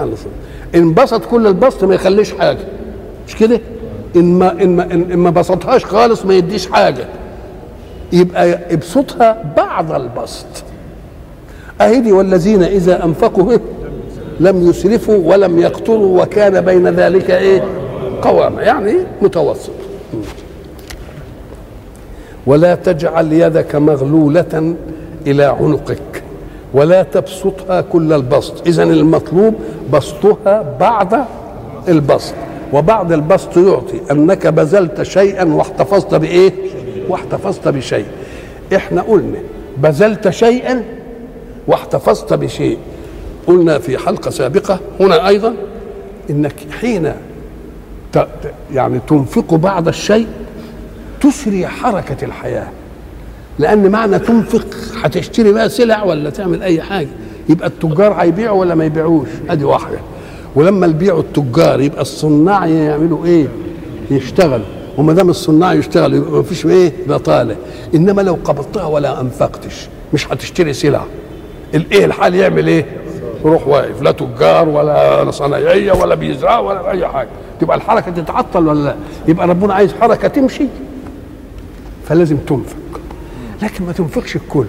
على 0.00 0.16
صابع. 0.16 0.30
إن 0.74 0.94
بسط 0.94 1.24
كل 1.24 1.46
البسط 1.46 1.84
ما 1.84 1.94
يخليش 1.94 2.32
حاجة. 2.32 2.58
مش 3.28 3.36
كده؟ 3.36 3.60
إن 4.16 4.38
ما 4.38 4.52
إن 4.52 4.76
ما 4.76 4.84
إن 4.84 5.16
ما 5.16 5.30
بسطهاش 5.30 5.84
خالص 5.84 6.24
ما 6.24 6.34
يديش 6.34 6.66
حاجة. 6.70 7.04
يبقى 8.12 8.74
ابسطها 8.74 9.54
بعض 9.56 9.92
البسط. 9.92 10.46
أهدي 11.80 12.12
والذين 12.12 12.62
إذا 12.62 13.04
أنفقوا 13.04 13.50
إيه؟ 13.52 13.60
لم 14.40 14.68
يسرفوا 14.70 15.18
ولم 15.24 15.58
يقتروا 15.58 16.22
وكان 16.22 16.60
بين 16.60 16.88
ذلك 16.88 17.30
إيه؟ 17.30 17.64
قواما 18.22 18.62
يعني 18.62 18.94
متوسط 19.22 19.70
ولا 22.46 22.74
تجعل 22.74 23.32
يدك 23.32 23.74
مغلولة 23.76 24.74
إلى 25.26 25.44
عنقك 25.44 26.22
ولا 26.74 27.02
تبسطها 27.02 27.80
كل 27.80 28.12
البسط 28.12 28.66
إذا 28.66 28.82
المطلوب 28.82 29.54
بسطها 29.92 30.76
بعد 30.80 31.24
البسط 31.88 32.34
وبعد 32.72 33.12
البسط 33.12 33.56
يعطي 33.56 34.00
أنك 34.10 34.46
بذلت 34.46 35.02
شيئا 35.02 35.44
واحتفظت 35.44 36.14
بإيه 36.14 36.52
واحتفظت 37.08 37.68
بشيء 37.68 38.04
إحنا 38.76 39.02
قلنا 39.02 39.38
بذلت 39.78 40.28
شيئا 40.28 40.82
واحتفظت 41.68 42.32
بشيء. 42.34 42.78
قلنا 43.46 43.78
في 43.78 43.98
حلقة 43.98 44.30
سابقة 44.30 44.80
هنا 45.00 45.28
أيضا 45.28 45.54
إنك 46.30 46.54
حين 46.80 47.12
يعني 48.74 49.00
تنفق 49.08 49.54
بعض 49.54 49.88
الشيء 49.88 50.26
تسري 51.20 51.66
حركة 51.66 52.24
الحياة. 52.24 52.68
لأن 53.58 53.90
معنى 53.90 54.18
تنفق 54.18 54.66
هتشتري 55.02 55.52
بقى 55.52 55.68
سلع 55.68 56.04
ولا 56.04 56.30
تعمل 56.30 56.62
أي 56.62 56.82
حاجة؟ 56.82 57.08
يبقى 57.48 57.68
التجار 57.68 58.12
هيبيعوا 58.12 58.60
ولا 58.60 58.74
ما 58.74 58.84
يبيعوش؟ 58.84 59.28
أدي 59.50 59.64
واحدة. 59.64 59.98
ولما 60.54 60.86
يبيعوا 60.86 61.20
التجار 61.20 61.80
يبقى 61.80 62.02
الصناع 62.02 62.66
يعملوا 62.66 63.24
إيه؟ 63.26 63.48
يشتغلوا 64.10 64.66
وما 64.98 65.12
دام 65.12 65.30
الصناع 65.30 65.72
يشتغل 65.74 66.14
يبقى 66.14 66.30
ما 66.30 66.42
فيش 66.42 66.66
إيه؟ 66.66 66.92
بطالة. 67.08 67.56
إنما 67.94 68.22
لو 68.22 68.38
قبضتها 68.44 68.84
ولا 68.84 69.20
أنفقتش 69.20 69.88
مش 70.14 70.32
هتشتري 70.32 70.72
سلع. 70.72 71.04
الايه 71.74 72.04
الحال 72.04 72.34
يعمل 72.34 72.66
إيه؟ 72.66 72.86
يروح 73.44 73.68
واقف. 73.68 74.02
لا 74.02 74.12
تجار 74.12 74.68
ولا 74.68 75.30
صنايعية 75.30 75.92
ولا 75.92 76.14
بيزرع 76.14 76.58
ولا 76.58 76.90
أي 76.90 77.08
حاجة. 77.08 77.28
تبقى 77.60 77.76
الحركة 77.76 78.10
تتعطل 78.10 78.68
ولا 78.68 78.84
لا؟ 78.84 78.96
يبقى 79.28 79.46
ربنا 79.48 79.74
عايز 79.74 79.94
حركة 80.00 80.28
تمشي. 80.28 80.64
فلازم 82.06 82.36
تنفق. 82.36 82.76
لكن 83.62 83.84
ما 83.84 83.92
تنفقش 83.92 84.36
الكل. 84.36 84.66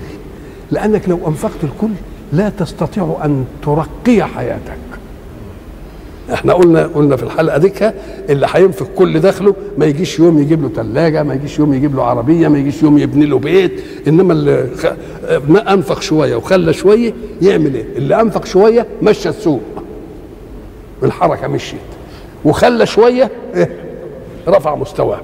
لأنك 0.72 1.10
لو 1.10 1.20
أنفقت 1.28 1.64
الكل 1.64 1.92
لا 2.34 2.50
تستطيع 2.50 3.18
أن 3.26 3.46
ترقي 3.64 4.24
حياتك. 4.24 4.78
إحنا 6.34 6.54
قلنا 6.54 6.88
قلنا 6.88 7.16
في 7.16 7.24
الحلقة 7.24 7.58
ديك 7.58 7.94
اللي 8.30 8.48
هينفق 8.50 8.88
كل 8.96 9.20
دخله 9.20 9.56
ما 9.78 9.86
يجيش 9.86 10.20
يوم 10.20 10.40
يجيب 10.40 10.62
له 10.64 10.70
ثلاجه 10.70 11.24
ما 11.24 11.34
يجيش 11.34 11.60
يوم 11.60 11.74
يجيب 11.74 11.96
له 11.96 12.04
عربية 12.04 12.48
ما 12.48 12.58
يجيش 12.58 12.84
يوم 12.84 12.98
يبني 12.98 13.26
له 13.26 13.40
بيت. 13.40 13.84
إنما 14.08 14.34
اللي 14.34 14.70
انفق 15.70 16.02
شوية 16.02 16.36
وخلى 16.36 16.74
شوية 16.74 17.14
يعمل 17.42 17.76
إيه؟ 17.76 17.86
اللي 17.96 18.22
انفق 18.22 18.46
شوية 18.46 18.88
مشى 19.02 19.30
السوق. 19.30 19.62
الحركة 21.04 21.48
مشيت. 21.48 21.80
وخلى 22.46 22.86
شوية 22.86 23.32
إيه؟ 23.56 23.70
رفع 24.48 24.76
مستواه. 24.76 25.22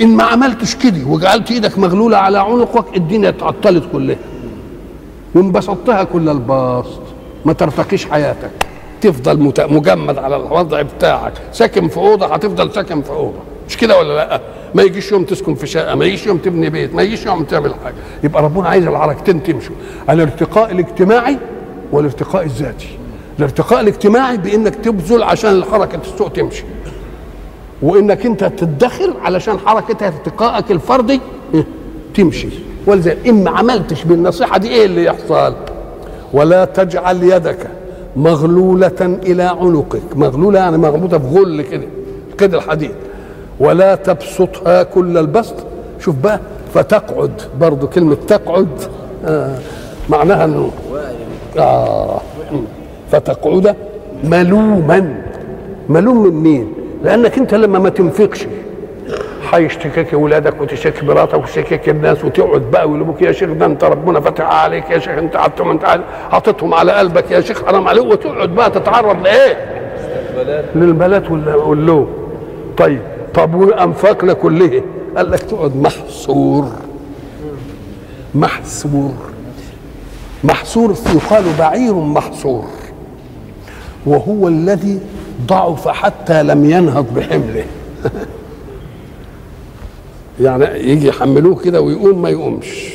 إن 0.00 0.08
ما 0.08 0.24
عملتش 0.24 0.74
كده 0.74 1.06
وجعلت 1.06 1.50
إيدك 1.50 1.78
مغلولة 1.78 2.16
على 2.16 2.38
عنقك 2.38 2.96
الدنيا 2.96 3.28
اتعطلت 3.28 3.84
كلها. 3.92 4.16
وانبسطتها 5.34 6.04
كل 6.04 6.28
البسط. 6.28 7.00
ما 7.44 7.52
ترتقيش 7.52 8.06
حياتك. 8.06 8.50
تفضل 9.02 9.52
مجمد 9.58 10.18
على 10.18 10.36
الوضع 10.36 10.82
بتاعك. 10.82 11.32
ساكن 11.52 11.88
في 11.88 11.96
أوضة 11.96 12.26
هتفضل 12.26 12.72
ساكن 12.72 13.02
في 13.02 13.10
أوضة. 13.10 13.38
مش 13.68 13.76
كده 13.76 13.98
ولا 13.98 14.14
لأ؟ 14.14 14.40
ما 14.74 14.82
يجيش 14.82 15.12
يوم 15.12 15.24
تسكن 15.24 15.54
في 15.54 15.66
شقة 15.66 15.94
ما 15.94 16.04
يجيش 16.04 16.26
يوم 16.26 16.38
تبني 16.38 16.70
بيت 16.70 16.94
ما 16.94 17.02
يجيش 17.02 17.26
يوم 17.26 17.44
تعمل 17.44 17.74
حاجة. 17.84 17.94
يبقى 18.24 18.42
ربنا 18.42 18.68
عايز 18.68 18.86
الحركتين 18.86 19.42
تمشوا. 19.42 19.74
الارتقاء 20.10 20.72
الاجتماعي 20.72 21.38
والارتقاء 21.92 22.44
الذاتي. 22.44 22.88
الارتقاء 23.38 23.80
الاجتماعي 23.80 24.36
بإنك 24.36 24.74
تبذل 24.74 25.22
عشان 25.22 25.64
حركة 25.64 25.98
السوق 26.12 26.32
تمشي. 26.32 26.64
وإنك 27.82 28.26
أنت 28.26 28.44
تدخر 28.44 29.14
علشان 29.22 29.58
حركة 29.58 30.06
ارتقائك 30.06 30.70
الفردي؟ 30.70 31.20
تمشي. 32.14 32.48
ولذلك 32.86 33.18
إن 33.26 33.44
ما 33.44 33.50
عملتش 33.50 34.04
بالنصيحة 34.04 34.58
دي 34.58 34.68
إيه 34.68 34.86
اللي 34.86 35.04
يحصل؟ 35.04 35.54
ولا 36.32 36.64
تجعل 36.64 37.22
يدك 37.22 37.70
مغلولة 38.16 39.18
إلى 39.26 39.42
عنقك. 39.42 40.16
مغلولة 40.16 40.58
يعني 40.58 40.78
مربوطة 40.78 41.16
بغل 41.16 41.62
كده 41.62 41.84
كده 42.38 42.58
الحديد. 42.58 42.94
ولا 43.60 43.94
تبسطها 43.94 44.82
كل 44.82 45.18
البسط. 45.18 45.54
شوف 46.00 46.16
بقى 46.16 46.40
فتقعد 46.74 47.42
برضو 47.60 47.86
كلمة 47.86 48.16
تقعد 48.28 48.68
آه 49.26 49.58
معناها 50.08 50.44
إنه 50.44 50.70
آه 51.58 52.20
فتقعد 53.12 53.76
ملوما. 54.24 55.14
ملوم 55.88 56.22
من 56.22 56.32
مين؟ 56.42 56.72
لأنك 57.04 57.38
أنت 57.38 57.54
لما 57.54 57.78
ما 57.78 57.88
تنفقش 57.88 58.46
هيشتكيك 59.52 60.12
ولادك 60.12 60.60
وتشتكي 60.60 61.06
مراتك 61.06 61.34
وتشتكيك 61.34 61.88
الناس 61.88 62.24
وتقعد 62.24 62.60
بقى 62.60 62.88
ويقولوا 62.90 63.14
يا 63.20 63.32
شيخ 63.32 63.50
ده 63.50 63.66
انت 63.66 63.84
ربنا 63.84 64.20
فتح 64.20 64.44
عليك 64.44 64.90
يا 64.90 64.98
شيخ 64.98 65.18
انت 65.18 65.36
حطهم 65.36 65.70
انت 65.70 66.00
حاططهم 66.30 66.74
على 66.74 66.92
قلبك 66.92 67.30
يا 67.30 67.40
شيخ 67.40 67.64
حرام 67.66 67.88
عليك 67.88 68.04
وتقعد 68.06 68.48
بقى 68.48 68.70
تتعرض 68.70 69.22
لإيه؟ 69.22 69.56
للبلات 70.74 71.30
وال- 71.30 71.54
واللوم. 71.56 72.08
طيب 72.78 73.00
طب 73.34 73.54
وانفاقنا 73.54 74.32
كلها 74.32 74.82
قال 75.16 75.30
لك 75.30 75.40
تقعد 75.40 75.76
محصور. 75.76 76.68
محصور. 78.34 79.12
محصور 80.44 80.94
يقال 81.14 81.44
بعير 81.58 81.94
محصور. 81.94 82.64
وهو 84.06 84.48
الذي 84.48 85.00
ضعف 85.46 85.88
حتى 85.88 86.42
لم 86.42 86.70
ينهض 86.70 87.14
بحمله. 87.14 87.64
يعني 90.40 90.64
يجي 90.90 91.08
يحملوه 91.08 91.56
كده 91.56 91.80
ويقوم 91.80 92.22
ما 92.22 92.28
يقومش. 92.30 92.92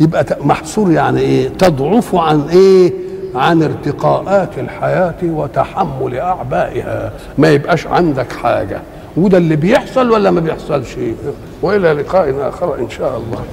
يبقى 0.00 0.26
محصور 0.40 0.90
يعني 0.92 1.20
إيه؟ 1.20 1.48
تضعف 1.48 2.14
عن 2.14 2.40
إيه؟ 2.48 2.92
عن 3.34 3.62
ارتقاءات 3.62 4.58
الحياة 4.58 5.14
وتحمل 5.22 6.18
أعبائها. 6.18 7.12
ما 7.38 7.48
يبقاش 7.50 7.86
عندك 7.86 8.32
حاجة. 8.32 8.80
وده 9.16 9.38
اللي 9.38 9.56
بيحصل 9.56 10.10
ولا 10.10 10.30
ما 10.30 10.40
بيحصلش؟ 10.40 10.96
وإلى 11.62 11.92
لقاء 11.92 12.48
آخر 12.48 12.78
إن 12.78 12.90
شاء 12.90 13.16
الله. 13.16 13.44